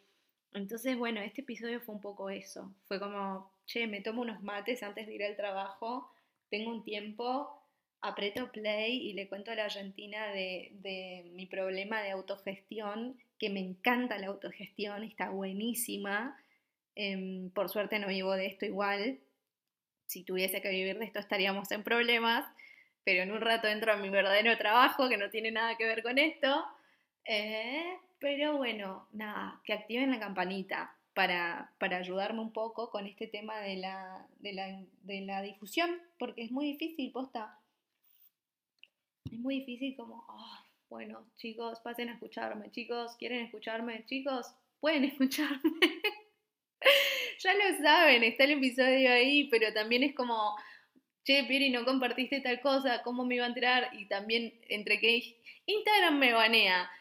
Entonces, 0.53 0.97
bueno, 0.97 1.21
este 1.21 1.41
episodio 1.41 1.79
fue 1.81 1.93
un 1.93 2.01
poco 2.01 2.31
eso. 2.31 2.73
Fue 2.87 2.99
como, 2.99 3.51
che, 3.67 3.85
me 3.85 4.01
tomo 4.01 4.23
unos 4.23 4.41
mates 4.41 4.81
antes 4.81 5.05
de 5.05 5.13
ir 5.13 5.23
al 5.23 5.35
trabajo, 5.35 6.11
tengo 6.49 6.71
un 6.71 6.83
tiempo, 6.83 7.61
aprieto 8.01 8.51
play 8.51 9.07
y 9.07 9.13
le 9.13 9.29
cuento 9.29 9.51
a 9.51 9.55
la 9.55 9.65
Argentina 9.65 10.31
de, 10.31 11.29
mi 11.35 11.45
problema 11.45 12.01
de 12.01 12.09
autogestión, 12.09 13.19
que 13.41 13.49
me 13.49 13.59
encanta 13.59 14.19
la 14.19 14.27
autogestión, 14.27 15.03
está 15.03 15.31
buenísima. 15.31 16.37
Em, 16.93 17.49
por 17.49 17.69
suerte 17.69 17.97
no 17.97 18.07
vivo 18.07 18.33
de 18.33 18.45
esto 18.45 18.67
igual. 18.67 19.17
Si 20.05 20.23
tuviese 20.23 20.61
que 20.61 20.69
vivir 20.69 20.99
de 20.99 21.05
esto 21.05 21.17
estaríamos 21.17 21.71
en 21.71 21.81
problemas, 21.81 22.45
pero 23.03 23.23
en 23.23 23.31
un 23.31 23.41
rato 23.41 23.67
entro 23.67 23.93
a 23.93 23.97
mi 23.97 24.09
verdadero 24.09 24.55
trabajo 24.59 25.09
que 25.09 25.17
no 25.17 25.31
tiene 25.31 25.49
nada 25.49 25.75
que 25.75 25.87
ver 25.87 26.03
con 26.03 26.19
esto. 26.19 26.63
Eh, 27.25 27.97
pero 28.19 28.57
bueno, 28.57 29.07
nada, 29.11 29.59
que 29.65 29.73
activen 29.73 30.11
la 30.11 30.19
campanita 30.19 30.95
para, 31.15 31.71
para, 31.79 31.97
ayudarme 31.97 32.41
un 32.41 32.53
poco 32.53 32.91
con 32.91 33.07
este 33.07 33.25
tema 33.25 33.59
de 33.61 33.77
la, 33.77 34.27
de 34.37 34.53
la, 34.53 34.83
de 35.01 35.21
la 35.21 35.41
difusión, 35.41 35.99
porque 36.19 36.43
es 36.43 36.51
muy 36.51 36.67
difícil, 36.67 37.11
posta 37.11 37.57
es 39.31 39.39
muy 39.39 39.61
difícil 39.61 39.95
como, 39.95 40.25
ah, 40.29 40.63
bueno, 40.91 41.25
chicos, 41.37 41.79
pasen 41.79 42.09
a 42.09 42.13
escucharme, 42.15 42.69
chicos, 42.69 43.15
¿quieren 43.17 43.45
escucharme? 43.45 44.05
Chicos, 44.07 44.53
pueden 44.81 45.03
escucharme. 45.05 45.71
ya 47.39 47.53
lo 47.53 47.77
saben, 47.81 48.23
está 48.23 48.43
el 48.43 48.51
episodio 48.51 49.09
ahí, 49.09 49.45
pero 49.49 49.73
también 49.73 50.03
es 50.03 50.13
como, 50.13 50.53
che, 51.23 51.45
Pieri, 51.45 51.69
no 51.69 51.85
compartiste 51.85 52.41
tal 52.41 52.59
cosa, 52.59 53.03
¿cómo 53.03 53.23
me 53.23 53.35
iba 53.35 53.45
a 53.45 53.47
enterar? 53.47 53.89
Y 53.93 54.09
también 54.09 54.53
entre 54.67 54.99
que 54.99 55.39
Instagram 55.65 56.19
me 56.19 56.33
banea. 56.33 56.91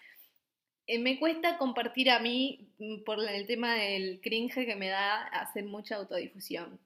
Eh, 0.87 1.00
me 1.00 1.18
cuesta 1.18 1.59
compartir 1.59 2.11
a 2.11 2.20
mí 2.20 2.72
mm, 2.79 3.03
por 3.03 3.18
el 3.18 3.46
tema 3.48 3.74
del 3.74 4.20
cringe 4.20 4.66
que 4.66 4.76
me 4.76 4.88
da 4.88 5.24
hacer 5.24 5.64
mucha 5.64 5.96
autodifusión. 5.96 6.79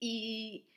Y 0.00 0.68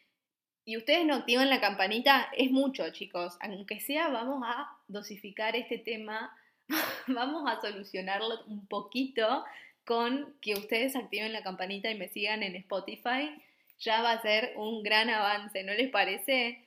y 0.63 0.77
ustedes 0.77 1.05
no 1.05 1.15
activan 1.15 1.49
la 1.49 1.59
campanita, 1.59 2.29
es 2.37 2.51
mucho, 2.51 2.87
chicos. 2.91 3.37
Aunque 3.41 3.79
sea, 3.79 4.09
vamos 4.09 4.43
a 4.45 4.69
dosificar 4.91 5.55
este 5.55 5.77
tema, 5.77 6.35
vamos 7.07 7.49
a 7.49 7.59
solucionarlo 7.61 8.45
un 8.45 8.65
poquito 8.67 9.43
con 9.85 10.33
que 10.41 10.53
ustedes 10.53 10.95
activen 10.95 11.33
la 11.33 11.43
campanita 11.43 11.89
y 11.89 11.97
me 11.97 12.07
sigan 12.07 12.43
en 12.43 12.55
Spotify. 12.55 13.31
Ya 13.79 14.01
va 14.01 14.11
a 14.11 14.21
ser 14.21 14.53
un 14.57 14.83
gran 14.83 15.09
avance, 15.09 15.63
¿no 15.63 15.73
les 15.73 15.89
parece? 15.89 16.63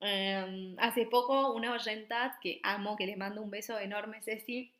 Em, 0.00 0.74
hace 0.78 1.06
poco 1.06 1.52
una 1.52 1.72
oyenta 1.72 2.38
que 2.40 2.60
amo, 2.62 2.96
que 2.96 3.06
le 3.06 3.16
mando 3.16 3.42
un 3.42 3.50
beso 3.50 3.78
enorme, 3.78 4.22
Ceci, 4.22 4.72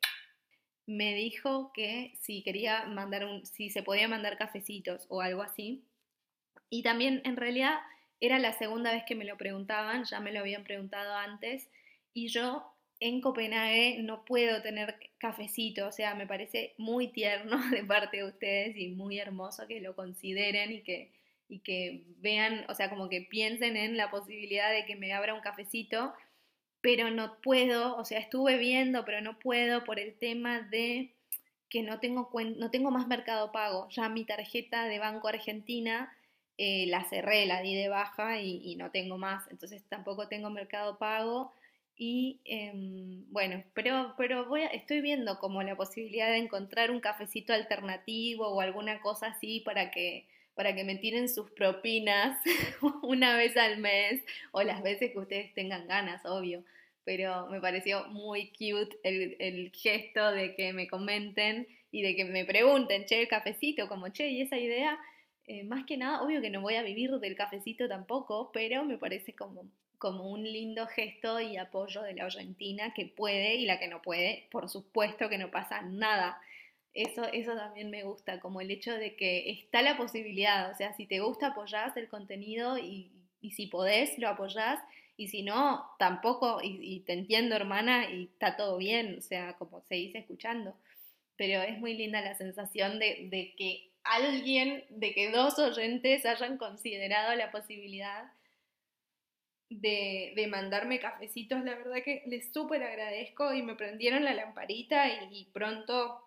me 0.85 1.13
dijo 1.13 1.71
que 1.73 2.13
si 2.19 2.43
quería 2.43 2.85
mandar 2.85 3.25
un, 3.25 3.45
si 3.45 3.69
se 3.69 3.83
podía 3.83 4.07
mandar 4.07 4.37
cafecitos 4.37 5.05
o 5.09 5.21
algo 5.21 5.41
así. 5.41 5.83
Y 6.69 6.83
también 6.83 7.21
en 7.25 7.37
realidad 7.37 7.79
era 8.19 8.39
la 8.39 8.53
segunda 8.53 8.91
vez 8.91 9.03
que 9.05 9.15
me 9.15 9.25
lo 9.25 9.37
preguntaban, 9.37 10.05
ya 10.05 10.19
me 10.19 10.31
lo 10.31 10.39
habían 10.39 10.63
preguntado 10.63 11.15
antes, 11.15 11.69
y 12.13 12.27
yo 12.27 12.72
en 13.03 13.19
Copenhague 13.19 13.97
no 14.01 14.23
puedo 14.23 14.61
tener 14.61 14.95
cafecito, 15.17 15.87
o 15.87 15.91
sea, 15.91 16.15
me 16.15 16.25
parece 16.25 16.73
muy 16.77 17.09
tierno 17.09 17.57
de 17.69 17.83
parte 17.83 18.17
de 18.17 18.23
ustedes 18.25 18.77
y 18.77 18.87
muy 18.87 19.19
hermoso 19.19 19.67
que 19.67 19.81
lo 19.81 19.95
consideren 19.95 20.71
y 20.71 20.81
que, 20.81 21.11
y 21.49 21.59
que 21.59 22.03
vean, 22.19 22.65
o 22.69 22.75
sea, 22.75 22.89
como 22.89 23.09
que 23.09 23.21
piensen 23.21 23.75
en 23.75 23.97
la 23.97 24.09
posibilidad 24.09 24.71
de 24.71 24.85
que 24.85 24.95
me 24.95 25.11
abra 25.11 25.33
un 25.33 25.41
cafecito, 25.41 26.13
pero 26.79 27.11
no 27.11 27.41
puedo, 27.41 27.97
o 27.97 28.05
sea, 28.05 28.19
estuve 28.19 28.57
viendo, 28.57 29.03
pero 29.03 29.19
no 29.19 29.37
puedo 29.37 29.83
por 29.83 29.99
el 29.99 30.13
tema 30.15 30.61
de 30.61 31.11
que 31.69 31.83
no 31.83 31.99
tengo, 31.99 32.29
no 32.57 32.71
tengo 32.71 32.89
más 32.89 33.07
mercado 33.07 33.51
pago, 33.51 33.89
ya 33.89 34.07
mi 34.07 34.23
tarjeta 34.23 34.85
de 34.85 34.99
Banco 34.99 35.27
Argentina 35.27 36.15
eh, 36.57 36.85
la 36.87 37.03
cerré, 37.03 37.45
la 37.47 37.61
di 37.61 37.75
de 37.75 37.89
baja 37.89 38.39
y, 38.39 38.75
no 38.75 38.91
tengo 38.91 39.17
más, 39.17 39.43
entonces 39.49 39.83
tampoco 39.89 40.27
tengo 40.29 40.49
mercado 40.49 40.97
pago. 40.97 41.51
Y 41.95 42.41
em, 42.45 43.31
bueno, 43.31 43.63
pero, 43.73 44.15
pero 44.17 44.45
voy 44.47 44.63
estoy 44.71 45.01
viendo 45.01 45.39
como 45.39 45.61
la 45.61 45.75
posibilidad 45.75 46.27
de 46.29 46.37
encontrar 46.37 46.91
un 46.91 46.99
cafecito 46.99 47.53
alternativo 47.53 48.47
o 48.47 48.61
alguna 48.61 48.99
cosa 49.01 49.27
así 49.27 49.59
para 49.61 49.91
que, 49.91 50.27
para 50.55 50.73
que 50.75 50.83
me 50.83 50.95
tiren 50.95 51.29
sus 51.29 51.51
propinas 51.51 52.39
una 53.03 53.37
vez 53.37 53.55
al 53.57 53.77
mes 53.77 54.23
o 54.51 54.63
las 54.63 54.81
veces 54.81 55.11
que 55.11 55.19
ustedes 55.19 55.53
tengan 55.53 55.87
ganas, 55.87 56.25
obvio. 56.25 56.63
Pero 57.05 57.47
me 57.47 57.59
pareció 57.59 58.05
muy 58.07 58.49
cute 58.49 58.97
el, 59.03 59.35
el 59.39 59.71
gesto 59.71 60.31
de 60.31 60.55
que 60.55 60.73
me 60.73 60.87
comenten 60.87 61.67
y 61.91 62.01
de 62.01 62.15
que 62.15 62.25
me 62.25 62.43
pregunten, 62.43 63.05
che, 63.05 63.21
el 63.21 63.27
cafecito, 63.27 63.87
como, 63.87 64.09
che, 64.09 64.29
¿y 64.29 64.41
esa 64.41 64.57
idea? 64.57 64.99
Eh, 65.45 65.63
más 65.63 65.85
que 65.85 65.97
nada, 65.97 66.23
obvio 66.23 66.41
que 66.41 66.49
no 66.49 66.61
voy 66.61 66.75
a 66.75 66.83
vivir 66.83 67.11
del 67.11 67.35
cafecito 67.35 67.87
tampoco, 67.87 68.51
pero 68.51 68.83
me 68.83 68.97
parece 68.97 69.33
como, 69.33 69.65
como 70.03 70.29
un 70.29 70.43
lindo 70.43 70.85
gesto 70.85 71.39
y 71.39 71.55
apoyo 71.55 72.01
de 72.01 72.13
la 72.13 72.25
Argentina 72.25 72.93
que 72.93 73.05
puede 73.05 73.55
y 73.55 73.65
la 73.65 73.79
que 73.79 73.87
no 73.87 74.01
puede, 74.01 74.49
por 74.51 74.67
supuesto 74.67 75.29
que 75.29 75.37
no 75.37 75.49
pasa 75.49 75.81
nada. 75.81 76.41
Eso, 76.93 77.23
eso 77.31 77.55
también 77.55 77.89
me 77.89 78.03
gusta, 78.03 78.41
como 78.41 78.59
el 78.59 78.69
hecho 78.69 78.91
de 78.91 79.15
que 79.15 79.49
está 79.49 79.81
la 79.81 79.95
posibilidad, 79.95 80.69
o 80.69 80.75
sea, 80.75 80.93
si 80.93 81.05
te 81.05 81.21
gusta 81.21 81.47
apoyás 81.47 81.95
el 81.95 82.09
contenido 82.09 82.77
y, 82.77 83.13
y 83.39 83.51
si 83.51 83.67
podés 83.67 84.19
lo 84.19 84.27
apoyás. 84.27 84.77
Y 85.15 85.29
si 85.29 85.41
no, 85.41 85.85
tampoco, 85.99 86.59
y, 86.61 86.99
te 87.05 87.13
entiendo 87.13 87.55
hermana 87.55 88.11
y 88.11 88.25
está 88.25 88.57
todo 88.57 88.77
bien, 88.77 89.19
o 89.19 89.21
sea, 89.21 89.53
como 89.53 89.79
se 89.83 90.11
escuchando, 90.17 90.75
pero 91.37 91.61
es 91.61 91.79
muy 91.79 91.93
linda 91.93 92.19
la 92.19 92.35
sensación 92.35 92.99
de, 92.99 93.29
de 93.29 93.53
que 93.55 93.89
alguien, 94.03 94.83
de 94.89 95.13
que 95.13 95.31
dos 95.31 95.57
oyentes 95.59 96.25
hayan 96.25 96.57
considerado 96.57 97.35
la 97.35 97.51
posibilidad 97.51 98.33
de, 99.69 100.47
mandarme 100.49 100.99
cafecitos. 100.99 101.63
La 101.63 101.75
verdad 101.75 102.03
que 102.03 102.23
les 102.27 102.51
súper 102.53 102.83
agradezco 102.83 103.53
y 103.53 103.61
me 103.61 103.75
prendieron 103.75 104.23
la 104.23 104.33
lamparita 104.33 105.07
y, 105.31 105.45
pronto, 105.53 106.21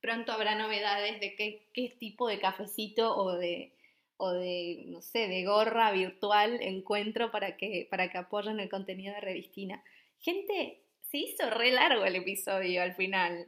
pronto 0.00 0.32
habrá 0.32 0.54
novedades 0.54 1.20
de 1.20 1.34
qué, 1.34 1.68
qué 1.72 1.94
tipo 1.98 2.28
de 2.28 2.38
cafecito 2.38 3.16
o 3.16 3.36
de, 3.36 3.72
o 4.16 4.32
de, 4.32 4.84
no 4.86 5.02
sé, 5.02 5.28
de 5.28 5.44
gorra 5.44 5.92
virtual 5.92 6.58
encuentro 6.62 7.30
para 7.30 7.56
que, 7.56 7.86
para 7.90 8.10
que 8.10 8.18
apoyen 8.18 8.60
el 8.60 8.70
contenido 8.70 9.14
de 9.14 9.20
Revistina. 9.20 9.82
Gente, 10.20 10.80
se 11.02 11.18
hizo 11.18 11.50
re 11.50 11.72
largo 11.72 12.04
el 12.04 12.16
episodio 12.16 12.82
al 12.82 12.94
final. 12.94 13.46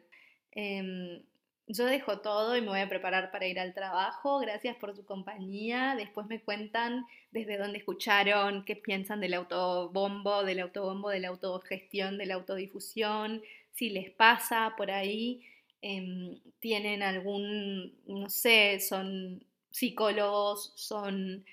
Em, 0.53 1.23
yo 1.69 1.85
dejo 1.85 2.21
todo 2.21 2.57
y 2.57 2.61
me 2.61 2.69
voy 2.69 2.81
a 2.81 2.89
preparar 2.89 3.31
para 3.31 3.47
ir 3.47 3.61
al 3.61 3.75
trabajo. 3.75 4.39
Gracias 4.39 4.77
por 4.77 4.97
su 4.97 5.05
compañía. 5.05 5.95
Después 5.97 6.27
me 6.27 6.41
cuentan 6.41 7.07
desde 7.31 7.59
dónde 7.59 7.79
escucharon, 7.79 8.65
qué 8.65 8.75
piensan 8.75 9.21
del 9.21 9.35
autobombo, 9.35 10.45
del 10.45 10.61
autobombo, 10.61 11.11
de 11.11 11.21
la 11.21 11.29
autogestión, 11.29 12.19
de 12.19 12.27
la 12.27 12.35
autodifusión, 12.35 13.43
si 13.79 13.91
les 13.91 14.11
pasa 14.11 14.75
por 14.77 14.91
ahí, 14.91 15.41
em, 15.83 16.41
tienen 16.59 17.03
algún, 17.03 17.95
no 18.07 18.29
sé, 18.29 18.81
son 18.81 19.45
psicólogos, 19.71 20.73
son 20.75 21.45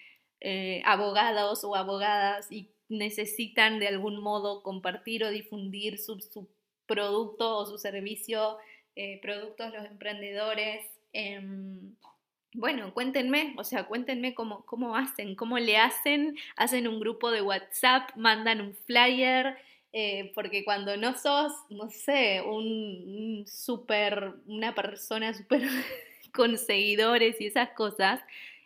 eh, 0.41 0.81
abogados 0.85 1.63
o 1.63 1.75
abogadas 1.75 2.51
y 2.51 2.69
necesitan 2.89 3.79
de 3.79 3.87
algún 3.87 4.21
modo 4.21 4.63
compartir 4.63 5.23
o 5.23 5.29
difundir 5.29 5.99
su, 5.99 6.17
producto 6.87 7.57
o 7.57 7.65
su 7.65 7.77
servicio, 7.77 8.57
eh, 8.95 9.19
productos 9.21 9.73
los 9.73 9.85
emprendedores. 9.85 10.85
Em, 11.13 11.95
bueno, 12.53 12.93
cuéntenme, 12.93 13.53
o 13.57 13.63
sea, 13.63 13.85
cuéntenme 13.85 14.33
cómo, 14.33 14.65
cómo 14.65 14.95
hacen, 14.95 15.35
cómo 15.35 15.59
le 15.59 15.77
hacen, 15.77 16.37
hacen 16.55 16.87
un 16.87 16.99
grupo 16.99 17.29
de 17.31 17.41
WhatsApp, 17.41 18.09
mandan 18.15 18.61
un 18.61 18.73
flyer, 18.85 19.57
eh, 19.91 20.31
porque 20.33 20.63
cuando 20.63 20.95
no 20.97 21.17
sos, 21.17 21.51
no 21.69 21.89
sé, 21.89 22.41
un, 22.41 23.45
súper, 23.47 24.33
una 24.45 24.73
persona 24.73 25.33
súper 25.33 25.61
con 26.33 26.57
seguidores 26.57 27.39
y 27.41 27.47
esas 27.47 27.69
cosas, 27.71 28.21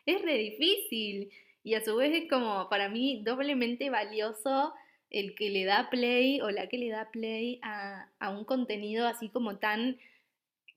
es 0.05 0.21
re 0.21 0.37
difícil. 0.37 1.31
Y 1.63 1.73
a 1.73 1.83
su 1.83 1.95
vez 1.95 2.13
es 2.13 2.29
como, 2.29 2.69
para 2.69 2.89
mí, 2.89 3.21
doblemente 3.23 3.89
valioso 3.89 4.73
el 5.09 5.33
que 5.35 5.49
le 5.49 5.65
da 5.65 5.89
play 5.89 6.41
o 6.41 6.51
la 6.51 6.67
que 6.67 6.77
le 6.77 6.89
da 6.89 7.09
play 7.11 7.59
a, 7.63 8.07
a 8.19 8.29
un 8.29 8.45
contenido 8.45 9.07
así 9.07 9.29
como 9.29 9.57
tan 9.57 9.97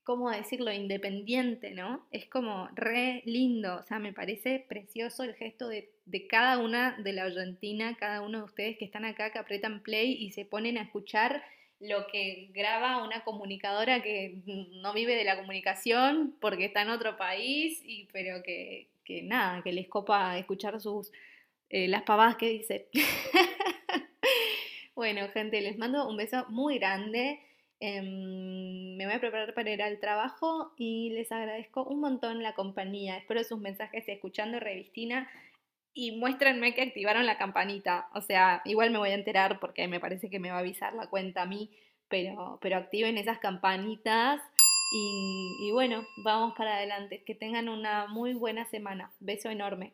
¿cómo 0.04 0.30
decirlo?, 0.30 0.72
independiente, 0.72 1.72
¿no? 1.72 2.06
Es 2.10 2.26
como 2.26 2.68
re 2.74 3.22
lindo, 3.24 3.76
o 3.76 3.82
sea, 3.82 3.98
me 3.98 4.12
parece 4.12 4.64
precioso 4.68 5.22
el 5.22 5.34
gesto 5.34 5.68
de, 5.68 5.90
cada 6.28 6.58
una 6.58 6.96
de 6.98 7.12
la 7.12 7.24
Argentina, 7.24 7.96
cada 7.98 8.22
uno 8.22 8.38
de 8.38 8.44
ustedes 8.44 8.78
que 8.78 8.84
están 8.84 9.04
acá, 9.04 9.30
que 9.30 9.38
apretan 9.38 9.82
play 9.82 10.12
y 10.12 10.32
se 10.32 10.44
ponen 10.44 10.78
a 10.78 10.82
escuchar 10.82 11.42
lo 11.78 12.06
que 12.06 12.48
graba 12.52 13.04
una 13.04 13.24
comunicadora 13.24 14.02
que 14.02 14.40
no 14.46 14.92
vive 14.92 15.16
de 15.16 15.24
la 15.24 15.36
comunicación 15.36 16.36
porque 16.40 16.66
está 16.66 16.82
en 16.82 16.90
otro 16.90 17.16
país, 17.16 17.80
y, 17.84 18.08
pero 18.12 18.42
que, 18.42 18.88
nada, 19.24 19.62
que 19.62 19.72
les 19.72 19.88
copa 19.88 20.38
escuchar 20.38 20.80
sus, 20.80 21.12
eh, 21.70 21.88
las 21.88 22.02
pavadas 22.02 22.36
que 22.36 22.48
dice. 22.48 22.88
bueno, 24.94 25.28
gente, 25.28 25.60
les 25.60 25.76
mando 25.76 26.08
un 26.08 26.16
beso 26.16 26.46
muy 26.48 26.78
grande. 26.78 27.40
Em, 27.84 28.96
me 28.96 29.06
voy 29.06 29.14
a 29.16 29.18
preparar 29.18 29.54
para 29.54 29.72
ir 29.72 29.82
al 29.82 29.98
trabajo 29.98 30.72
y 30.76 31.10
les 31.10 31.32
agradezco 31.32 31.82
un 31.82 31.98
montón 31.98 32.40
la 32.40 32.54
compañía. 32.54 33.16
Espero 33.16 33.42
sus 33.42 33.58
mensajes 33.58 34.08
escuchando 34.08 34.60
Revistina 34.60 35.28
y 35.92 36.12
muéstrenme 36.12 36.76
que 36.76 36.82
activaron 36.82 37.26
la 37.26 37.38
campanita. 37.38 38.08
O 38.14 38.20
sea, 38.20 38.62
igual 38.66 38.92
me 38.92 38.98
voy 38.98 39.10
a 39.10 39.14
enterar 39.14 39.58
porque 39.58 39.88
me 39.88 39.98
parece 39.98 40.30
que 40.30 40.38
me 40.38 40.52
va 40.52 40.58
a 40.58 40.60
avisar 40.60 40.94
la 40.94 41.08
cuenta 41.08 41.42
a 41.42 41.46
mí, 41.46 41.70
pero, 42.06 42.60
pero 42.62 42.76
activen 42.76 43.18
esas 43.18 43.40
campanitas. 43.40 44.40
Y, 44.94 45.66
y 45.66 45.72
bueno, 45.72 46.06
vamos 46.18 46.54
para 46.56 46.76
adelante. 46.76 47.24
Que 47.26 47.34
tengan 47.34 47.68
una 47.68 48.06
muy 48.06 48.34
buena 48.34 48.64
semana. 48.66 49.10
Beso 49.18 49.50
enorme. 49.50 49.92